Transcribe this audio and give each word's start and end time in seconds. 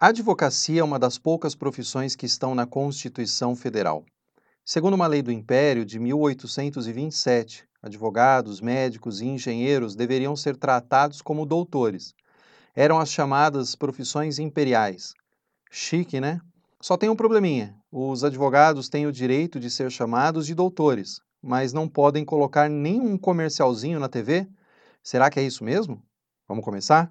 A 0.00 0.08
advocacia 0.08 0.80
é 0.80 0.84
uma 0.84 0.96
das 0.96 1.18
poucas 1.18 1.56
profissões 1.56 2.14
que 2.14 2.24
estão 2.24 2.54
na 2.54 2.64
Constituição 2.64 3.56
Federal. 3.56 4.04
Segundo 4.64 4.94
uma 4.94 5.08
lei 5.08 5.22
do 5.22 5.32
Império 5.32 5.84
de 5.84 5.98
1827, 5.98 7.66
advogados, 7.82 8.60
médicos 8.60 9.20
e 9.20 9.26
engenheiros 9.26 9.96
deveriam 9.96 10.36
ser 10.36 10.56
tratados 10.56 11.20
como 11.20 11.44
doutores. 11.44 12.14
Eram 12.76 13.00
as 13.00 13.10
chamadas 13.10 13.74
profissões 13.74 14.38
imperiais. 14.38 15.14
Chique, 15.68 16.20
né? 16.20 16.40
Só 16.80 16.96
tem 16.96 17.08
um 17.08 17.16
probleminha: 17.16 17.74
os 17.90 18.22
advogados 18.22 18.88
têm 18.88 19.04
o 19.04 19.12
direito 19.12 19.58
de 19.58 19.68
ser 19.68 19.90
chamados 19.90 20.46
de 20.46 20.54
doutores, 20.54 21.20
mas 21.42 21.72
não 21.72 21.88
podem 21.88 22.24
colocar 22.24 22.70
nenhum 22.70 23.18
comercialzinho 23.18 23.98
na 23.98 24.08
TV? 24.08 24.46
Será 25.02 25.28
que 25.28 25.40
é 25.40 25.42
isso 25.42 25.64
mesmo? 25.64 26.00
Vamos 26.46 26.64
começar? 26.64 27.10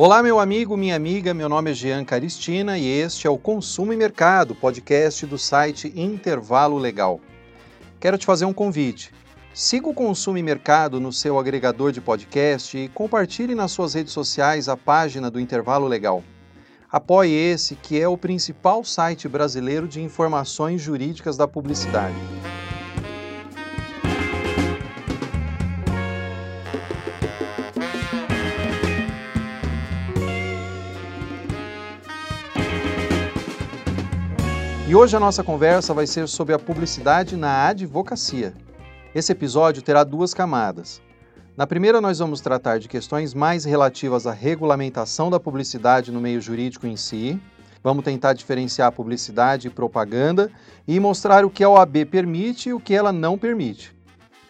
Olá, 0.00 0.22
meu 0.22 0.38
amigo, 0.38 0.76
minha 0.76 0.94
amiga, 0.94 1.34
meu 1.34 1.48
nome 1.48 1.72
é 1.72 1.74
Jean 1.74 2.04
Caristina 2.04 2.78
e 2.78 2.86
este 2.86 3.26
é 3.26 3.30
o 3.30 3.36
Consumo 3.36 3.92
e 3.92 3.96
Mercado, 3.96 4.54
podcast 4.54 5.26
do 5.26 5.36
site 5.36 5.92
Intervalo 5.96 6.78
Legal. 6.78 7.20
Quero 7.98 8.16
te 8.16 8.24
fazer 8.24 8.44
um 8.44 8.52
convite. 8.52 9.12
Siga 9.52 9.88
o 9.88 9.92
Consumo 9.92 10.38
e 10.38 10.42
Mercado 10.42 11.00
no 11.00 11.12
seu 11.12 11.36
agregador 11.36 11.90
de 11.90 12.00
podcast 12.00 12.78
e 12.78 12.88
compartilhe 12.90 13.56
nas 13.56 13.72
suas 13.72 13.94
redes 13.94 14.12
sociais 14.12 14.68
a 14.68 14.76
página 14.76 15.28
do 15.32 15.40
Intervalo 15.40 15.88
Legal. 15.88 16.22
Apoie 16.88 17.34
esse 17.34 17.74
que 17.74 18.00
é 18.00 18.06
o 18.06 18.16
principal 18.16 18.84
site 18.84 19.26
brasileiro 19.26 19.88
de 19.88 20.00
informações 20.00 20.80
jurídicas 20.80 21.36
da 21.36 21.48
publicidade. 21.48 22.14
E 34.88 34.94
hoje 34.94 35.14
a 35.14 35.20
nossa 35.20 35.44
conversa 35.44 35.92
vai 35.92 36.06
ser 36.06 36.26
sobre 36.26 36.54
a 36.54 36.58
publicidade 36.58 37.36
na 37.36 37.66
advocacia. 37.66 38.54
Esse 39.14 39.32
episódio 39.32 39.82
terá 39.82 40.02
duas 40.02 40.32
camadas. 40.32 41.02
Na 41.54 41.66
primeira, 41.66 42.00
nós 42.00 42.20
vamos 42.20 42.40
tratar 42.40 42.78
de 42.78 42.88
questões 42.88 43.34
mais 43.34 43.66
relativas 43.66 44.26
à 44.26 44.32
regulamentação 44.32 45.28
da 45.28 45.38
publicidade 45.38 46.10
no 46.10 46.22
meio 46.22 46.40
jurídico 46.40 46.86
em 46.86 46.96
si. 46.96 47.38
Vamos 47.84 48.02
tentar 48.02 48.32
diferenciar 48.32 48.90
publicidade 48.90 49.66
e 49.66 49.70
propaganda 49.70 50.50
e 50.86 50.98
mostrar 50.98 51.44
o 51.44 51.50
que 51.50 51.62
a 51.62 51.68
OAB 51.68 52.06
permite 52.06 52.70
e 52.70 52.72
o 52.72 52.80
que 52.80 52.94
ela 52.94 53.12
não 53.12 53.36
permite. 53.36 53.94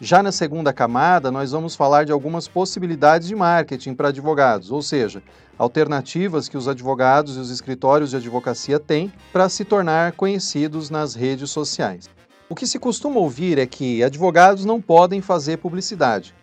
Já 0.01 0.23
na 0.23 0.31
segunda 0.31 0.71
camada, 0.71 1.29
nós 1.29 1.51
vamos 1.51 1.75
falar 1.75 2.05
de 2.05 2.11
algumas 2.13 2.47
possibilidades 2.47 3.27
de 3.27 3.35
marketing 3.35 3.93
para 3.93 4.07
advogados, 4.07 4.71
ou 4.71 4.81
seja, 4.81 5.21
alternativas 5.57 6.47
que 6.47 6.55
os 6.55 6.69
advogados 6.69 7.35
e 7.35 7.39
os 7.39 7.49
escritórios 7.49 8.11
de 8.11 8.15
advocacia 8.15 8.79
têm 8.79 9.11
para 9.33 9.49
se 9.49 9.65
tornar 9.65 10.13
conhecidos 10.13 10.89
nas 10.89 11.15
redes 11.15 11.51
sociais. 11.51 12.09
O 12.47 12.55
que 12.55 12.65
se 12.65 12.79
costuma 12.79 13.19
ouvir 13.19 13.57
é 13.57 13.65
que 13.65 14.01
advogados 14.01 14.63
não 14.63 14.81
podem 14.81 15.19
fazer 15.19 15.57
publicidade. 15.57 16.33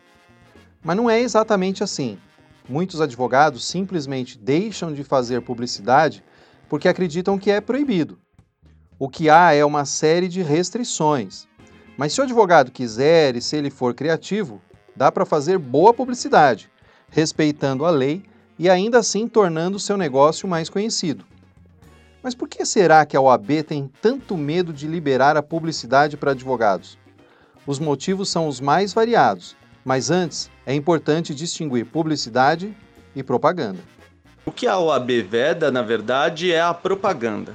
Mas 0.84 0.96
não 0.96 1.08
é 1.08 1.18
exatamente 1.18 1.82
assim. 1.82 2.18
Muitos 2.68 3.00
advogados 3.00 3.64
simplesmente 3.64 4.36
deixam 4.36 4.92
de 4.92 5.02
fazer 5.02 5.40
publicidade 5.40 6.22
porque 6.68 6.88
acreditam 6.88 7.38
que 7.38 7.50
é 7.50 7.62
proibido. 7.62 8.18
O 8.98 9.08
que 9.08 9.30
há 9.30 9.54
é 9.54 9.64
uma 9.64 9.86
série 9.86 10.28
de 10.28 10.42
restrições. 10.42 11.48
Mas 11.96 12.12
se 12.12 12.20
o 12.20 12.24
advogado 12.24 12.70
quiser 12.70 13.36
e 13.36 13.40
se 13.40 13.56
ele 13.56 13.70
for 13.70 13.94
criativo, 13.94 14.60
dá 14.94 15.10
para 15.10 15.24
fazer 15.24 15.58
boa 15.58 15.94
publicidade, 15.94 16.70
respeitando 17.10 17.84
a 17.84 17.90
lei 17.90 18.24
e 18.58 18.68
ainda 18.68 18.98
assim 18.98 19.26
tornando 19.26 19.78
seu 19.78 19.96
negócio 19.96 20.48
mais 20.48 20.68
conhecido. 20.68 21.24
Mas 22.22 22.34
por 22.34 22.48
que 22.48 22.64
será 22.66 23.06
que 23.06 23.16
a 23.16 23.20
OAB 23.20 23.62
tem 23.62 23.90
tanto 24.02 24.36
medo 24.36 24.72
de 24.72 24.86
liberar 24.86 25.36
a 25.36 25.42
publicidade 25.42 26.16
para 26.16 26.32
advogados? 26.32 26.98
Os 27.66 27.78
motivos 27.78 28.28
são 28.28 28.46
os 28.48 28.60
mais 28.60 28.92
variados, 28.92 29.56
mas 29.84 30.10
antes 30.10 30.50
é 30.66 30.74
importante 30.74 31.34
distinguir 31.34 31.86
publicidade 31.86 32.76
e 33.14 33.22
propaganda. 33.22 33.78
O 34.44 34.52
que 34.52 34.66
a 34.66 34.78
OAB 34.78 35.22
veda, 35.22 35.70
na 35.70 35.82
verdade, 35.82 36.52
é 36.52 36.60
a 36.60 36.74
propaganda. 36.74 37.54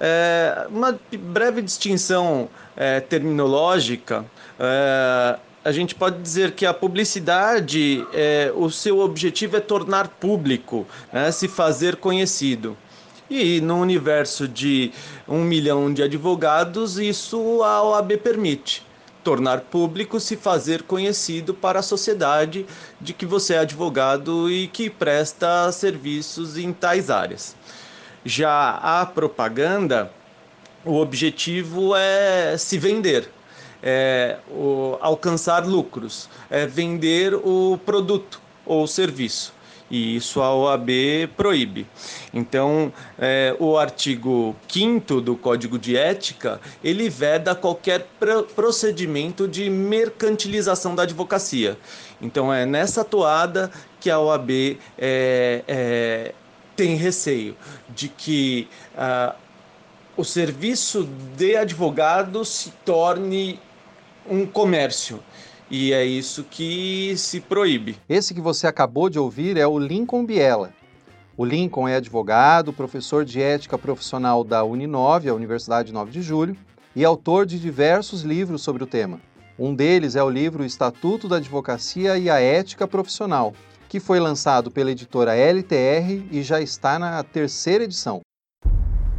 É, 0.00 0.66
uma 0.70 0.98
breve 1.18 1.60
distinção 1.60 2.48
é, 2.78 3.00
terminológica, 3.00 4.24
é, 4.56 5.36
a 5.64 5.72
gente 5.72 5.96
pode 5.96 6.22
dizer 6.22 6.52
que 6.52 6.64
a 6.64 6.72
publicidade, 6.72 8.06
é, 8.14 8.52
o 8.54 8.70
seu 8.70 9.00
objetivo 9.00 9.56
é 9.56 9.60
tornar 9.60 10.06
público, 10.06 10.86
né, 11.12 11.32
se 11.32 11.48
fazer 11.48 11.96
conhecido. 11.96 12.76
E 13.28 13.60
no 13.60 13.78
universo 13.78 14.46
de 14.46 14.92
um 15.26 15.42
milhão 15.42 15.92
de 15.92 16.02
advogados, 16.02 16.98
isso 16.98 17.62
a 17.62 17.82
OAB 17.82 18.16
permite. 18.16 18.86
Tornar 19.22 19.62
público, 19.62 20.18
se 20.20 20.36
fazer 20.36 20.84
conhecido 20.84 21.52
para 21.52 21.80
a 21.80 21.82
sociedade 21.82 22.64
de 22.98 23.12
que 23.12 23.26
você 23.26 23.54
é 23.54 23.58
advogado 23.58 24.50
e 24.50 24.68
que 24.68 24.88
presta 24.88 25.70
serviços 25.72 26.56
em 26.56 26.72
tais 26.72 27.10
áreas. 27.10 27.54
Já 28.24 28.78
a 28.82 29.04
propaganda, 29.04 30.10
o 30.84 30.96
objetivo 30.96 31.94
é 31.96 32.56
se 32.56 32.78
vender, 32.78 33.30
é 33.82 34.38
o, 34.50 34.96
alcançar 35.00 35.66
lucros, 35.66 36.28
é 36.50 36.66
vender 36.66 37.34
o 37.34 37.78
produto 37.84 38.40
ou 38.64 38.86
serviço. 38.86 39.56
E 39.90 40.16
isso 40.16 40.42
a 40.42 40.54
OAB 40.54 40.90
proíbe. 41.34 41.86
Então, 42.34 42.92
é, 43.18 43.56
o 43.58 43.78
artigo 43.78 44.54
5 44.68 45.20
do 45.22 45.34
Código 45.34 45.78
de 45.78 45.96
Ética, 45.96 46.60
ele 46.84 47.08
veda 47.08 47.54
qualquer 47.54 48.06
procedimento 48.54 49.48
de 49.48 49.70
mercantilização 49.70 50.94
da 50.94 51.04
advocacia. 51.04 51.78
Então, 52.20 52.52
é 52.52 52.66
nessa 52.66 53.02
toada 53.02 53.70
que 53.98 54.10
a 54.10 54.20
OAB 54.20 54.78
é, 54.98 55.64
é 55.66 56.34
tem 56.76 56.94
receio 56.94 57.56
de 57.88 58.08
que 58.08 58.68
uh, 58.94 59.34
o 60.18 60.24
serviço 60.24 61.08
de 61.36 61.54
advogado 61.54 62.44
se 62.44 62.72
torne 62.84 63.60
um 64.28 64.44
comércio. 64.44 65.20
E 65.70 65.92
é 65.92 66.04
isso 66.04 66.42
que 66.42 67.16
se 67.16 67.40
proíbe. 67.40 67.96
Esse 68.08 68.34
que 68.34 68.40
você 68.40 68.66
acabou 68.66 69.08
de 69.08 69.16
ouvir 69.16 69.56
é 69.56 69.64
o 69.64 69.78
Lincoln 69.78 70.26
Biela. 70.26 70.72
O 71.36 71.44
Lincoln 71.44 71.86
é 71.86 71.94
advogado, 71.94 72.72
professor 72.72 73.24
de 73.24 73.40
ética 73.40 73.78
profissional 73.78 74.42
da 74.42 74.64
Uninove, 74.64 75.28
a 75.28 75.34
Universidade 75.34 75.92
9 75.92 76.10
de 76.10 76.20
Julho, 76.20 76.56
e 76.96 77.04
autor 77.04 77.46
de 77.46 77.56
diversos 77.56 78.22
livros 78.22 78.60
sobre 78.60 78.82
o 78.82 78.88
tema. 78.88 79.20
Um 79.56 79.72
deles 79.72 80.16
é 80.16 80.22
o 80.22 80.28
livro 80.28 80.64
Estatuto 80.64 81.28
da 81.28 81.36
Advocacia 81.36 82.18
e 82.18 82.28
a 82.28 82.40
Ética 82.40 82.88
Profissional, 82.88 83.54
que 83.88 84.00
foi 84.00 84.18
lançado 84.18 84.68
pela 84.68 84.90
editora 84.90 85.36
LTR 85.36 86.26
e 86.32 86.42
já 86.42 86.60
está 86.60 86.98
na 86.98 87.22
terceira 87.22 87.84
edição. 87.84 88.20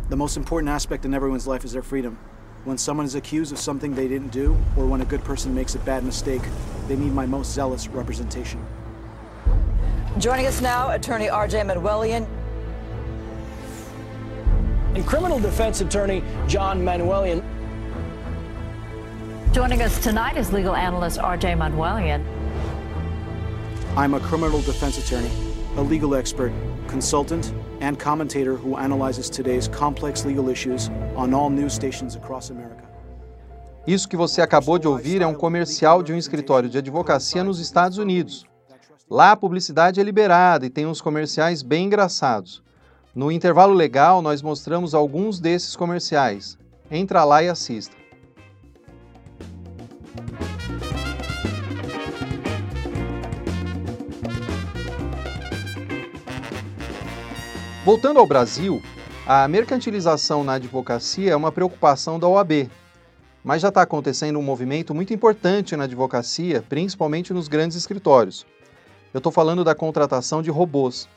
The 0.10 0.16
most 0.16 0.38
important 0.38 0.72
aspect 0.72 1.06
in 1.06 1.14
everyone's 1.14 1.46
life 1.46 1.64
is 1.64 1.72
their 1.72 1.84
freedom. 1.84 2.18
When 2.64 2.80
someone 2.80 3.06
is 3.06 3.14
accused 3.14 3.52
of 3.52 3.60
something 3.60 3.94
they 3.94 4.08
didn't 4.08 4.32
do, 4.32 4.58
or 4.76 4.88
when 4.88 5.02
a 5.02 5.06
good 5.06 5.24
person 5.24 5.54
makes 5.54 5.76
a 5.76 5.80
bad 5.80 6.04
mistake, 6.04 6.42
they 6.88 6.96
need 6.96 7.14
my 7.14 7.28
most 7.28 7.54
zealous 7.54 7.88
representation. 7.88 8.60
Joining 10.18 10.48
us 10.48 10.62
now, 10.62 10.90
attorney 10.90 11.28
RJ 11.28 11.64
Manuelian. 11.64 12.28
And 14.96 15.06
criminal 15.06 15.40
defense 15.40 15.80
attorney 15.82 16.24
John 16.48 16.82
Manuelian. 16.82 17.44
Joining 19.54 19.84
us 19.84 20.02
tonight 20.04 20.38
is 20.38 20.52
legal 20.52 20.76
analyst 20.76 21.20
RJ 21.20 21.56
Manuelian. 21.56 22.26
I'm 23.96 24.16
a 24.16 24.20
criminal 24.20 24.62
defense 24.62 24.98
attorney, 24.98 25.30
a 25.78 25.84
legal 25.84 26.16
expert, 26.16 26.52
consultant, 26.88 27.54
and 27.82 27.96
commentator 27.96 28.54
who 28.54 28.78
analyzes 28.78 29.30
today's 29.30 29.68
complex 29.68 30.26
legal 30.26 30.50
issues 30.50 30.90
on 31.16 31.34
all 31.34 31.50
news 31.50 31.74
stations 31.74 32.16
across 32.16 32.52
America. 32.52 32.84
Isso 33.88 34.08
que 34.08 34.18
você 34.18 34.42
acabou 34.42 34.78
de 34.78 34.88
ouvir 34.88 35.22
é 35.22 35.28
um 35.28 35.34
comercial 35.34 36.04
de 36.04 36.14
um 36.14 36.18
escritório 36.18 36.70
de 36.70 36.78
advocacia 36.78 37.44
nos 37.44 37.60
Estados 37.60 37.98
Unidos. 37.98 38.46
Lá 39.10 39.32
a 39.32 39.36
publicidade 39.36 40.00
é 40.00 40.04
liberada 40.04 40.66
e 40.66 40.70
tem 40.70 40.86
uns 40.86 41.02
comerciais 41.02 41.64
bem 41.64 41.86
engraçados. 41.86 42.62
No 43.16 43.32
intervalo 43.32 43.74
legal, 43.74 44.22
nós 44.22 44.42
mostramos 44.42 44.94
alguns 44.94 45.40
desses 45.40 45.76
comerciais. 45.76 46.58
Entra 46.92 47.24
lá 47.24 47.42
e 47.42 47.50
assista. 47.50 47.96
Voltando 57.90 58.20
ao 58.20 58.28
Brasil, 58.28 58.84
A 59.26 59.48
mercantilização 59.48 60.44
na 60.44 60.54
advocacia 60.54 61.32
é 61.32 61.36
uma 61.36 61.52
preocupação 61.52 62.20
da 62.20 62.28
OAB, 62.28 62.70
mas 63.44 63.64
já 63.64 63.70
está 63.70 63.82
acontecendo 63.82 64.38
um 64.38 64.44
movimento 64.44 64.94
muito 64.94 65.12
importante 65.12 65.76
na 65.76 65.86
advocacia, 65.86 66.64
principalmente 66.70 67.34
nos 67.34 67.48
grandes 67.48 67.76
escritórios. 67.76 68.46
Eu 69.12 69.18
estou 69.18 69.32
falando 69.32 69.64
da 69.64 69.74
contratação 69.74 70.44
de 70.44 70.52
robôs. 70.52 71.10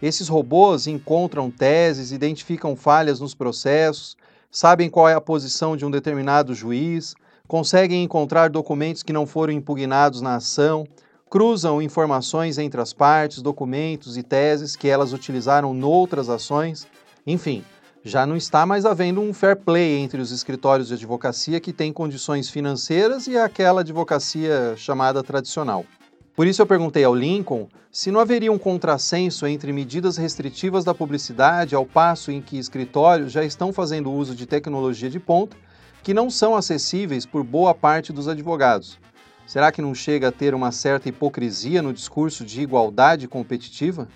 Esses 0.00 0.28
robôs 0.28 0.86
encontram 0.86 1.50
teses, 1.50 2.12
identificam 2.12 2.76
falhas 2.76 3.18
nos 3.18 3.34
processos, 3.34 4.16
sabem 4.48 4.88
qual 4.88 5.08
é 5.08 5.14
a 5.14 5.20
posição 5.20 5.76
de 5.76 5.84
um 5.84 5.90
determinado 5.90 6.54
juiz, 6.54 7.16
conseguem 7.48 8.04
encontrar 8.04 8.48
documentos 8.48 9.02
que 9.02 9.12
não 9.12 9.26
foram 9.26 9.52
impugnados 9.52 10.20
na 10.20 10.36
ação, 10.36 10.86
cruzam 11.32 11.80
informações 11.80 12.58
entre 12.58 12.78
as 12.78 12.92
partes, 12.92 13.40
documentos 13.40 14.18
e 14.18 14.22
teses 14.22 14.76
que 14.76 14.86
elas 14.86 15.14
utilizaram 15.14 15.72
noutras 15.72 16.28
ações, 16.28 16.86
enfim, 17.26 17.64
já 18.04 18.26
não 18.26 18.36
está 18.36 18.66
mais 18.66 18.84
havendo 18.84 19.22
um 19.22 19.32
fair 19.32 19.56
play 19.56 19.96
entre 19.96 20.20
os 20.20 20.30
escritórios 20.30 20.88
de 20.88 20.94
advocacia 20.94 21.58
que 21.58 21.72
têm 21.72 21.90
condições 21.90 22.50
financeiras 22.50 23.26
e 23.28 23.38
aquela 23.38 23.80
advocacia 23.80 24.74
chamada 24.76 25.22
tradicional. 25.22 25.86
Por 26.36 26.46
isso 26.46 26.60
eu 26.60 26.66
perguntei 26.66 27.02
ao 27.02 27.14
Lincoln 27.14 27.66
se 27.90 28.10
não 28.10 28.20
haveria 28.20 28.52
um 28.52 28.58
contrassenso 28.58 29.46
entre 29.46 29.72
medidas 29.72 30.18
restritivas 30.18 30.84
da 30.84 30.92
publicidade 30.92 31.74
ao 31.74 31.86
passo 31.86 32.30
em 32.30 32.42
que 32.42 32.58
escritórios 32.58 33.32
já 33.32 33.42
estão 33.42 33.72
fazendo 33.72 34.12
uso 34.12 34.34
de 34.34 34.44
tecnologia 34.44 35.08
de 35.08 35.18
ponta 35.18 35.56
que 36.02 36.12
não 36.12 36.28
são 36.28 36.54
acessíveis 36.54 37.24
por 37.24 37.42
boa 37.42 37.74
parte 37.74 38.12
dos 38.12 38.28
advogados. 38.28 39.00
Será 39.46 39.70
que 39.70 39.82
não 39.82 39.94
chega 39.94 40.28
a 40.28 40.32
ter 40.32 40.54
uma 40.54 40.72
certa 40.72 41.08
hipocrisia 41.08 41.82
no 41.82 41.92
discurso 41.92 42.44
de 42.44 42.62
igualdade 42.62 43.28
competitiva? 43.28 44.08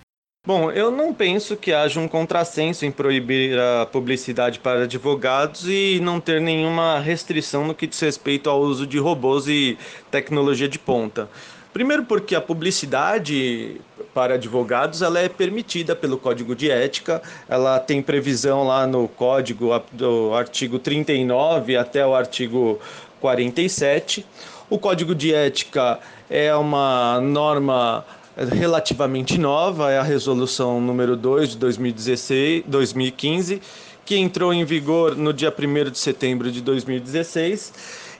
Bom, 0.45 0.71
eu 0.71 0.89
não 0.89 1.13
penso 1.13 1.57
que 1.57 1.73
haja 1.73 1.99
um 1.99 2.07
contrassenso 2.07 2.85
em 2.85 2.91
proibir 2.91 3.59
a 3.59 3.85
publicidade 3.85 4.59
para 4.59 4.83
advogados 4.83 5.67
e 5.67 5.99
não 6.01 6.21
ter 6.21 6.39
nenhuma 6.39 6.99
restrição 6.99 7.67
no 7.67 7.75
que 7.75 7.85
diz 7.85 7.99
respeito 7.99 8.49
ao 8.49 8.61
uso 8.61 8.87
de 8.87 8.97
robôs 8.97 9.45
e 9.47 9.77
tecnologia 10.09 10.69
de 10.69 10.79
ponta. 10.79 11.29
Primeiro 11.73 12.05
porque 12.05 12.33
a 12.33 12.39
publicidade 12.39 13.81
para 14.13 14.35
advogados 14.35 15.01
ela 15.01 15.19
é 15.19 15.27
permitida 15.27 15.95
pelo 15.95 16.17
Código 16.17 16.55
de 16.55 16.71
Ética, 16.71 17.21
ela 17.47 17.77
tem 17.77 18.01
previsão 18.01 18.63
lá 18.63 18.87
no 18.87 19.07
código 19.07 19.71
do 19.91 20.33
artigo 20.33 20.79
39 20.79 21.75
até 21.75 22.07
o 22.07 22.15
artigo 22.15 22.79
47. 23.19 24.25
O 24.69 24.77
Código 24.77 25.15
de 25.15 25.33
Ética 25.33 25.97
é 26.29 26.53
uma 26.53 27.21
norma 27.21 28.03
relativamente 28.35 29.37
nova, 29.37 29.89
é 29.93 29.97
a 29.97 30.03
resolução 30.03 30.81
número 30.81 31.15
2 31.15 31.51
de 31.51 31.57
2016, 31.57 32.65
2015, 32.67 33.61
que 34.05 34.17
entrou 34.17 34.53
em 34.53 34.65
vigor 34.65 35.15
no 35.15 35.31
dia 35.31 35.55
1 35.57 35.89
de 35.89 35.97
setembro 35.97 36.51
de 36.51 36.59
2016. 36.59 37.73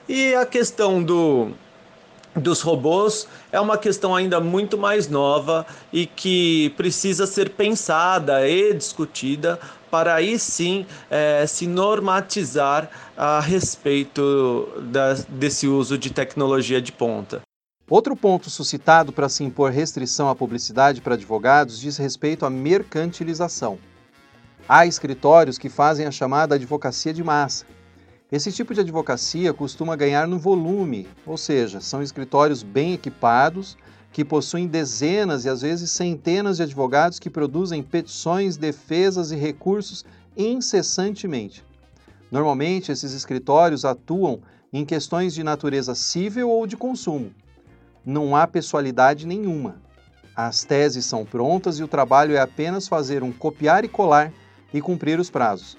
E 0.08 0.34
a 0.34 0.46
questão 0.46 1.02
do 1.02 1.50
dos 2.34 2.60
robôs 2.60 3.26
é 3.50 3.60
uma 3.60 3.76
questão 3.76 4.14
ainda 4.14 4.40
muito 4.40 4.78
mais 4.78 5.08
nova 5.08 5.66
e 5.92 6.06
que 6.06 6.72
precisa 6.76 7.26
ser 7.26 7.50
pensada 7.50 8.48
e 8.48 8.72
discutida 8.72 9.58
para 9.90 10.14
aí 10.14 10.38
sim 10.38 10.86
é, 11.10 11.46
se 11.46 11.66
normatizar 11.66 12.90
a 13.16 13.40
respeito 13.40 14.68
da, 14.90 15.14
desse 15.28 15.66
uso 15.66 15.96
de 15.98 16.10
tecnologia 16.10 16.80
de 16.80 16.92
ponta. 16.92 17.42
Outro 17.88 18.14
ponto 18.14 18.50
suscitado 18.50 19.12
para 19.12 19.28
se 19.28 19.42
impor 19.42 19.70
restrição 19.70 20.28
à 20.28 20.34
publicidade 20.34 21.00
para 21.00 21.14
advogados 21.14 21.80
diz 21.80 21.96
respeito 21.96 22.44
à 22.44 22.50
mercantilização. 22.50 23.78
Há 24.68 24.86
escritórios 24.86 25.56
que 25.56 25.70
fazem 25.70 26.06
a 26.06 26.10
chamada 26.10 26.54
advocacia 26.54 27.14
de 27.14 27.24
massa, 27.24 27.64
esse 28.30 28.52
tipo 28.52 28.74
de 28.74 28.80
advocacia 28.80 29.54
costuma 29.54 29.96
ganhar 29.96 30.28
no 30.28 30.38
volume, 30.38 31.08
ou 31.24 31.38
seja, 31.38 31.80
são 31.80 32.02
escritórios 32.02 32.62
bem 32.62 32.92
equipados 32.92 33.74
que 34.12 34.24
possuem 34.24 34.66
dezenas 34.66 35.44
e 35.44 35.48
às 35.48 35.62
vezes 35.62 35.90
centenas 35.90 36.56
de 36.56 36.62
advogados 36.62 37.18
que 37.18 37.30
produzem 37.30 37.82
petições, 37.82 38.56
defesas 38.56 39.30
e 39.30 39.36
recursos 39.36 40.04
incessantemente. 40.36 41.64
Normalmente, 42.30 42.92
esses 42.92 43.12
escritórios 43.12 43.84
atuam 43.84 44.40
em 44.72 44.84
questões 44.84 45.34
de 45.34 45.42
natureza 45.42 45.94
civil 45.94 46.50
ou 46.50 46.66
de 46.66 46.76
consumo. 46.76 47.32
Não 48.04 48.36
há 48.36 48.46
pessoalidade 48.46 49.26
nenhuma. 49.26 49.76
As 50.36 50.64
teses 50.64 51.04
são 51.04 51.24
prontas 51.24 51.78
e 51.78 51.82
o 51.82 51.88
trabalho 51.88 52.34
é 52.34 52.40
apenas 52.40 52.86
fazer 52.86 53.22
um 53.22 53.32
copiar 53.32 53.84
e 53.84 53.88
colar 53.88 54.32
e 54.72 54.80
cumprir 54.80 55.18
os 55.18 55.30
prazos 55.30 55.76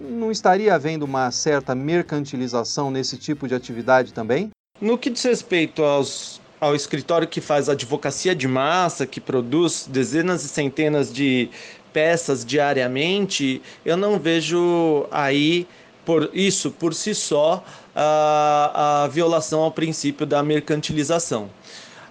não 0.00 0.30
estaria 0.30 0.74
havendo 0.74 1.04
uma 1.04 1.30
certa 1.30 1.74
mercantilização 1.74 2.90
nesse 2.90 3.18
tipo 3.18 3.46
de 3.46 3.54
atividade 3.54 4.14
também? 4.14 4.50
No 4.80 4.96
que 4.96 5.10
diz 5.10 5.22
respeito 5.22 5.82
aos, 5.82 6.40
ao 6.60 6.74
escritório 6.74 7.26
que 7.26 7.40
faz 7.40 7.68
advocacia 7.68 8.34
de 8.34 8.46
massa, 8.46 9.06
que 9.06 9.20
produz 9.20 9.88
dezenas 9.90 10.44
e 10.44 10.48
centenas 10.48 11.12
de 11.12 11.48
peças 11.92 12.44
diariamente, 12.44 13.62
eu 13.84 13.96
não 13.96 14.18
vejo 14.18 15.06
aí 15.10 15.66
por 16.04 16.30
isso 16.32 16.70
por 16.70 16.94
si 16.94 17.14
só 17.14 17.64
a, 17.94 19.04
a 19.04 19.08
violação 19.08 19.60
ao 19.60 19.70
princípio 19.70 20.26
da 20.26 20.42
mercantilização 20.42 21.50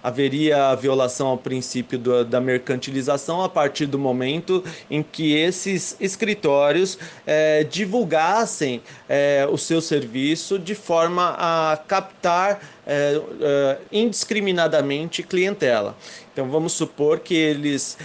haveria 0.02 0.68
a 0.68 0.74
violação 0.74 1.28
ao 1.28 1.38
princípio 1.38 1.98
do, 1.98 2.24
da 2.24 2.40
mercantilização 2.40 3.42
a 3.42 3.48
partir 3.48 3.86
do 3.86 3.98
momento 3.98 4.64
em 4.90 5.02
que 5.02 5.34
esses 5.34 5.96
escritórios 6.00 6.98
é, 7.26 7.64
divulgassem 7.64 8.82
é, 9.08 9.46
o 9.50 9.56
seu 9.56 9.80
serviço 9.80 10.58
de 10.58 10.74
forma 10.74 11.34
a 11.38 11.76
captar 11.76 12.60
é, 12.86 13.78
indiscriminadamente 13.92 15.22
clientela. 15.22 15.96
Então 16.32 16.48
vamos 16.48 16.72
supor 16.72 17.18
que 17.18 17.34
eles 17.34 17.98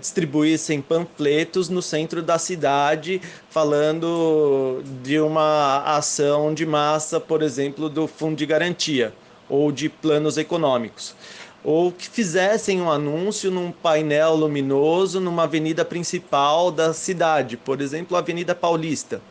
distribuíssem 0.00 0.80
panfletos 0.80 1.68
no 1.68 1.82
centro 1.82 2.22
da 2.22 2.38
cidade 2.38 3.20
falando 3.50 4.82
de 5.02 5.18
uma 5.18 5.82
ação 5.84 6.54
de 6.54 6.64
massa, 6.64 7.20
por 7.20 7.42
exemplo, 7.42 7.88
do 7.88 8.06
Fundo 8.06 8.36
de 8.36 8.46
Garantia 8.46 9.12
ou 9.48 9.70
de 9.70 9.88
planos 9.88 10.36
econômicos. 10.36 11.14
Ou 11.62 11.90
que 11.90 12.08
fizessem 12.08 12.82
um 12.82 12.90
anúncio 12.90 13.50
num 13.50 13.72
painel 13.72 14.34
luminoso 14.34 15.20
numa 15.20 15.44
avenida 15.44 15.84
principal 15.84 16.70
da 16.70 16.92
cidade, 16.92 17.56
por 17.56 17.80
exemplo, 17.80 18.16
a 18.16 18.20
Avenida 18.20 18.54
Paulista. 18.54 19.22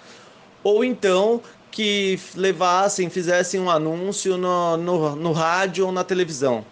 Ou 0.63 0.83
então 0.83 1.41
que 1.69 2.19
levassem, 2.35 3.09
fizessem 3.09 3.59
um 3.59 3.69
anúncio 3.69 4.37
no, 4.37 4.77
no, 4.77 5.15
no 5.15 5.31
rádio 5.31 5.87
ou 5.87 5.91
na 5.91 6.03
televisão, 6.03 6.63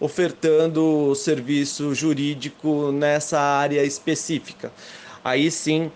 ofertando 0.00 1.12
serviço 1.16 1.92
jurídico 1.92 2.92
nessa 2.92 3.40
área 3.40 3.84
específica. 3.84 4.72
Aí 5.24 5.50
sim 5.50 5.90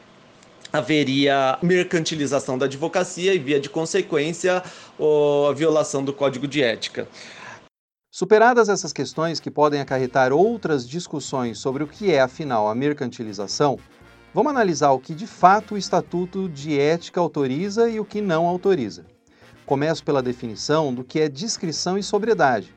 haveria 0.72 1.58
mercantilização 1.62 2.56
da 2.56 2.64
advocacia 2.64 3.34
e, 3.34 3.38
via 3.38 3.60
de 3.60 3.68
consequência, 3.68 4.62
a 4.62 5.52
violação 5.52 6.02
do 6.02 6.12
código 6.12 6.48
de 6.48 6.62
ética. 6.62 7.06
Superadas 8.10 8.68
essas 8.68 8.92
questões 8.92 9.40
que 9.40 9.50
podem 9.50 9.80
acarretar 9.80 10.32
outras 10.32 10.88
discussões 10.88 11.58
sobre 11.58 11.82
o 11.82 11.86
que 11.86 12.12
é, 12.12 12.20
afinal, 12.20 12.68
a 12.68 12.74
mercantilização, 12.74 13.78
vamos 14.34 14.50
analisar 14.50 14.90
o 14.92 14.98
que 14.98 15.14
de 15.14 15.26
fato 15.26 15.74
o 15.74 15.78
Estatuto 15.78 16.48
de 16.48 16.78
Ética 16.78 17.20
autoriza 17.20 17.88
e 17.88 18.00
o 18.00 18.04
que 18.04 18.20
não 18.20 18.46
autoriza. 18.46 19.04
Começo 19.64 20.04
pela 20.04 20.22
definição 20.22 20.92
do 20.92 21.04
que 21.04 21.20
é 21.20 21.28
discrição 21.28 21.96
e 21.96 22.02
sobriedade. 22.02 22.74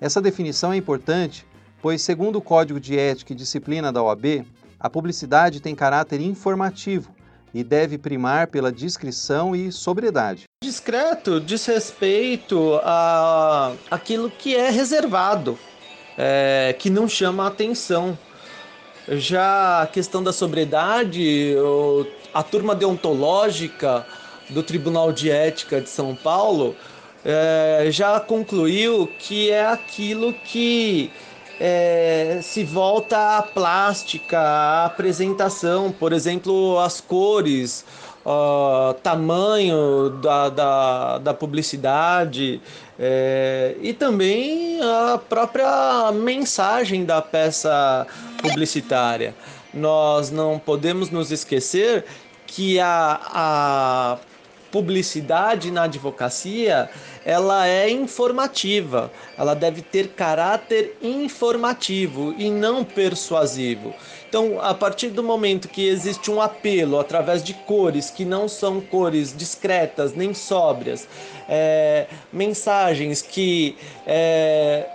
Essa 0.00 0.20
definição 0.20 0.72
é 0.72 0.76
importante, 0.76 1.46
pois, 1.80 2.02
segundo 2.02 2.36
o 2.36 2.42
Código 2.42 2.80
de 2.80 2.98
Ética 2.98 3.32
e 3.32 3.36
Disciplina 3.36 3.92
da 3.92 4.02
OAB, 4.02 4.44
a 4.80 4.90
publicidade 4.90 5.60
tem 5.60 5.76
caráter 5.76 6.20
informativo 6.20 7.14
e 7.54 7.62
deve 7.62 7.98
primar 7.98 8.46
pela 8.46 8.72
discrição 8.72 9.54
e 9.54 9.70
sobriedade. 9.70 10.44
Discreto 10.62 11.40
diz 11.40 11.66
respeito 11.66 12.80
a 12.82 13.72
aquilo 13.90 14.30
que 14.30 14.56
é 14.56 14.70
reservado, 14.70 15.58
é, 16.16 16.74
que 16.78 16.88
não 16.88 17.08
chama 17.08 17.44
a 17.44 17.48
atenção. 17.48 18.16
Já 19.08 19.82
a 19.82 19.86
questão 19.86 20.22
da 20.22 20.32
sobriedade, 20.32 21.54
a 22.32 22.42
turma 22.42 22.74
deontológica 22.74 24.06
do 24.48 24.62
Tribunal 24.62 25.12
de 25.12 25.30
Ética 25.30 25.80
de 25.80 25.88
São 25.88 26.14
Paulo 26.14 26.76
é, 27.24 27.88
já 27.90 28.18
concluiu 28.20 29.08
que 29.18 29.50
é 29.50 29.66
aquilo 29.66 30.32
que 30.32 31.10
é, 31.60 32.40
se 32.42 32.64
volta 32.64 33.38
à 33.38 33.42
plástica, 33.42 34.38
à 34.38 34.86
apresentação, 34.86 35.92
por 35.92 36.12
exemplo, 36.12 36.78
as 36.78 37.00
cores, 37.00 37.84
tamanho 39.02 40.10
da, 40.22 40.48
da, 40.48 41.18
da 41.18 41.34
publicidade 41.34 42.60
é, 42.98 43.74
e 43.80 43.92
também 43.92 44.78
a 44.80 45.18
própria 45.18 46.12
mensagem 46.12 47.04
da 47.04 47.20
peça 47.20 48.06
publicitária. 48.40 49.34
nós 49.74 50.30
não 50.30 50.58
podemos 50.58 51.10
nos 51.10 51.32
esquecer 51.32 52.04
que 52.46 52.78
a, 52.78 53.20
a 53.24 54.18
publicidade 54.72 55.70
na 55.70 55.84
advocacia 55.84 56.90
ela 57.24 57.68
é 57.68 57.88
informativa, 57.88 59.12
ela 59.38 59.54
deve 59.54 59.82
ter 59.82 60.08
caráter 60.08 60.96
informativo 61.00 62.34
e 62.36 62.50
não 62.50 62.82
persuasivo. 62.82 63.94
Então, 64.28 64.60
a 64.60 64.72
partir 64.72 65.10
do 65.10 65.22
momento 65.22 65.68
que 65.68 65.86
existe 65.86 66.30
um 66.30 66.40
apelo 66.40 66.98
através 66.98 67.44
de 67.44 67.52
cores 67.52 68.10
que 68.10 68.24
não 68.24 68.48
são 68.48 68.80
cores 68.80 69.36
discretas 69.36 70.14
nem 70.14 70.32
sóbrias, 70.32 71.06
é, 71.48 72.06
mensagens 72.32 73.20
que 73.20 73.76
é, 74.06 74.88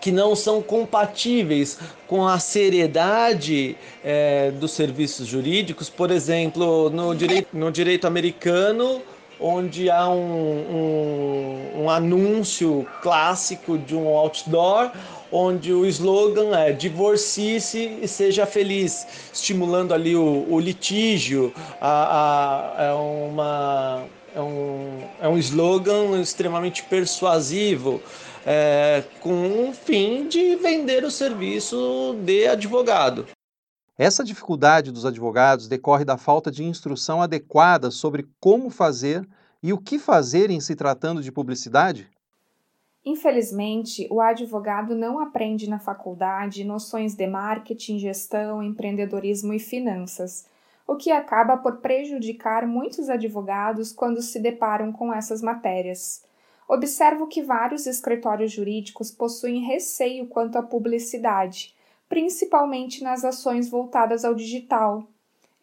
que 0.00 0.10
não 0.10 0.34
são 0.34 0.62
compatíveis 0.62 1.78
com 2.06 2.26
a 2.26 2.38
seriedade 2.38 3.76
é, 4.04 4.50
dos 4.52 4.72
serviços 4.72 5.26
jurídicos, 5.26 5.90
por 5.90 6.10
exemplo, 6.10 6.90
no 6.90 7.14
direito, 7.14 7.48
no 7.52 7.70
direito 7.70 8.06
americano, 8.06 9.02
onde 9.38 9.90
há 9.90 10.08
um, 10.08 11.74
um, 11.74 11.82
um 11.84 11.90
anúncio 11.90 12.86
clássico 13.02 13.78
de 13.78 13.94
um 13.94 14.08
outdoor 14.08 14.90
onde 15.32 15.72
o 15.72 15.86
slogan 15.86 16.56
é 16.56 16.72
divorcie-se 16.72 17.98
e 18.02 18.08
seja 18.08 18.46
feliz, 18.46 19.06
estimulando 19.32 19.94
ali 19.94 20.16
o, 20.16 20.46
o 20.48 20.58
litígio, 20.58 21.52
a, 21.80 22.74
a, 22.78 22.84
é, 22.84 22.92
uma, 22.92 24.02
é, 24.34 24.40
um, 24.40 24.98
é 25.22 25.28
um 25.28 25.38
slogan 25.38 26.20
extremamente 26.20 26.82
persuasivo, 26.82 28.02
é, 28.46 29.04
com 29.20 29.68
o 29.68 29.72
fim 29.72 30.28
de 30.28 30.56
vender 30.56 31.04
o 31.04 31.10
serviço 31.10 32.16
de 32.24 32.46
advogado. 32.46 33.26
Essa 33.98 34.24
dificuldade 34.24 34.90
dos 34.90 35.04
advogados 35.04 35.68
decorre 35.68 36.04
da 36.04 36.16
falta 36.16 36.50
de 36.50 36.64
instrução 36.64 37.20
adequada 37.20 37.90
sobre 37.90 38.26
como 38.40 38.70
fazer 38.70 39.28
e 39.62 39.72
o 39.72 39.78
que 39.78 39.98
fazer 39.98 40.50
em 40.50 40.58
se 40.58 40.74
tratando 40.74 41.22
de 41.22 41.30
publicidade? 41.30 42.08
Infelizmente, 43.04 44.06
o 44.10 44.20
advogado 44.20 44.94
não 44.94 45.20
aprende 45.20 45.68
na 45.68 45.78
faculdade 45.78 46.64
noções 46.64 47.14
de 47.14 47.26
marketing, 47.26 47.98
gestão, 47.98 48.62
empreendedorismo 48.62 49.54
e 49.54 49.58
finanças, 49.58 50.46
o 50.86 50.96
que 50.96 51.10
acaba 51.10 51.56
por 51.56 51.76
prejudicar 51.76 52.66
muitos 52.66 53.08
advogados 53.08 53.92
quando 53.92 54.20
se 54.20 54.38
deparam 54.38 54.92
com 54.92 55.12
essas 55.12 55.40
matérias. 55.40 56.24
Observo 56.72 57.26
que 57.26 57.42
vários 57.42 57.84
escritórios 57.84 58.52
jurídicos 58.52 59.10
possuem 59.10 59.60
receio 59.60 60.28
quanto 60.28 60.56
à 60.56 60.62
publicidade, 60.62 61.74
principalmente 62.08 63.02
nas 63.02 63.24
ações 63.24 63.68
voltadas 63.68 64.24
ao 64.24 64.36
digital. 64.36 65.02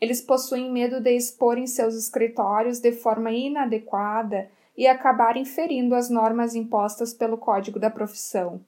Eles 0.01 0.19
possuem 0.19 0.69
medo 0.69 0.99
de 0.99 1.15
expor 1.15 1.57
em 1.57 1.65
seus 1.65 1.95
escritórios 1.95 2.81
de 2.81 2.91
forma 2.91 3.31
inadequada 3.31 4.49
e 4.77 4.85
acabar 4.85 5.37
inferindo 5.37 5.95
as 5.95 6.09
normas 6.09 6.55
impostas 6.55 7.13
pelo 7.13 7.37
Código 7.37 7.79
da 7.79 7.89
Profissão. 7.89 8.59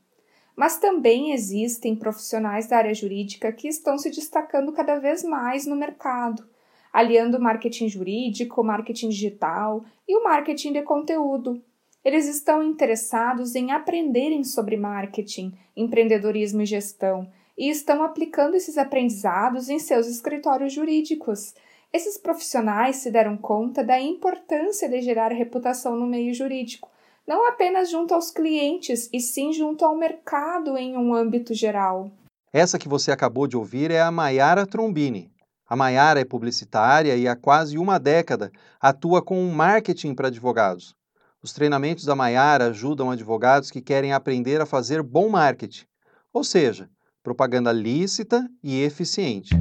Mas 0.55 0.77
também 0.77 1.33
existem 1.33 1.93
profissionais 1.93 2.67
da 2.67 2.77
área 2.77 2.93
jurídica 2.93 3.51
que 3.51 3.67
estão 3.67 3.97
se 3.97 4.09
destacando 4.09 4.71
cada 4.71 4.97
vez 4.97 5.25
mais 5.25 5.65
no 5.65 5.75
mercado, 5.75 6.47
aliando 6.93 7.37
o 7.37 7.41
marketing 7.41 7.89
jurídico, 7.89 8.61
o 8.61 8.63
marketing 8.63 9.09
digital 9.09 9.83
e 10.07 10.15
o 10.15 10.23
marketing 10.23 10.71
de 10.71 10.83
conteúdo. 10.83 11.61
Eles 12.09 12.27
estão 12.27 12.63
interessados 12.63 13.53
em 13.53 13.71
aprenderem 13.71 14.43
sobre 14.43 14.75
marketing, 14.75 15.53
empreendedorismo 15.77 16.63
e 16.63 16.65
gestão 16.65 17.31
e 17.55 17.69
estão 17.69 18.01
aplicando 18.01 18.55
esses 18.55 18.79
aprendizados 18.79 19.69
em 19.69 19.77
seus 19.77 20.07
escritórios 20.07 20.73
jurídicos, 20.73 21.53
esses 21.93 22.17
profissionais 22.17 22.95
se 22.95 23.11
deram 23.11 23.37
conta 23.37 23.83
da 23.83 23.99
importância 23.99 24.89
de 24.89 25.03
gerar 25.03 25.31
reputação 25.31 25.95
no 25.95 26.07
meio 26.07 26.33
jurídico, 26.33 26.89
não 27.27 27.47
apenas 27.47 27.91
junto 27.91 28.15
aos 28.15 28.31
clientes, 28.31 29.07
e 29.13 29.19
sim 29.19 29.53
junto 29.53 29.85
ao 29.85 29.95
mercado 29.95 30.75
em 30.75 30.97
um 30.97 31.13
âmbito 31.13 31.53
geral. 31.53 32.09
Essa 32.51 32.79
que 32.79 32.89
você 32.89 33.11
acabou 33.11 33.45
de 33.45 33.55
ouvir 33.55 33.91
é 33.91 34.01
a 34.01 34.09
Maiara 34.09 34.65
Trombini. 34.65 35.31
A 35.67 35.75
Maiara 35.75 36.19
é 36.19 36.25
publicitária 36.25 37.15
e 37.15 37.27
há 37.27 37.35
quase 37.35 37.77
uma 37.77 37.99
década 37.99 38.51
atua 38.81 39.21
com 39.21 39.45
marketing 39.45 40.15
para 40.15 40.29
advogados. 40.29 40.97
Os 41.41 41.53
treinamentos 41.53 42.03
da 42.03 42.15
Maiara 42.15 42.65
ajudam 42.65 43.09
advogados 43.09 43.71
que 43.71 43.79
querem 43.79 44.11
aprender 44.11 44.59
a 44.59 44.65
fazer 44.65 45.01
bom 45.01 45.29
marketing, 45.29 45.85
ou 46.33 46.43
seja, 46.43 46.89
propaganda 47.23 47.71
lícita 47.71 48.45
e 48.61 48.81
eficiente. 48.81 49.55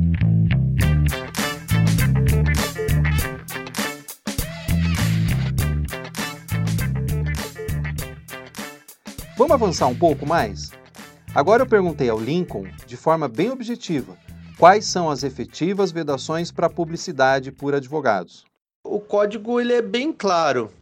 Vamos 9.36 9.52
avançar 9.52 9.86
um 9.86 9.96
pouco 9.96 10.26
mais? 10.26 10.72
Agora 11.32 11.62
eu 11.62 11.66
perguntei 11.68 12.10
ao 12.10 12.18
Lincoln, 12.18 12.66
de 12.88 12.96
forma 12.96 13.28
bem 13.28 13.50
objetiva, 13.50 14.18
quais 14.58 14.84
são 14.84 15.08
as 15.08 15.22
efetivas 15.22 15.92
vedações 15.92 16.50
para 16.50 16.68
publicidade 16.68 17.52
por 17.52 17.72
advogados. 17.72 18.44
O 18.82 18.98
código 18.98 19.60
ele 19.60 19.74
é 19.74 19.82
bem 19.82 20.12
claro. 20.12 20.72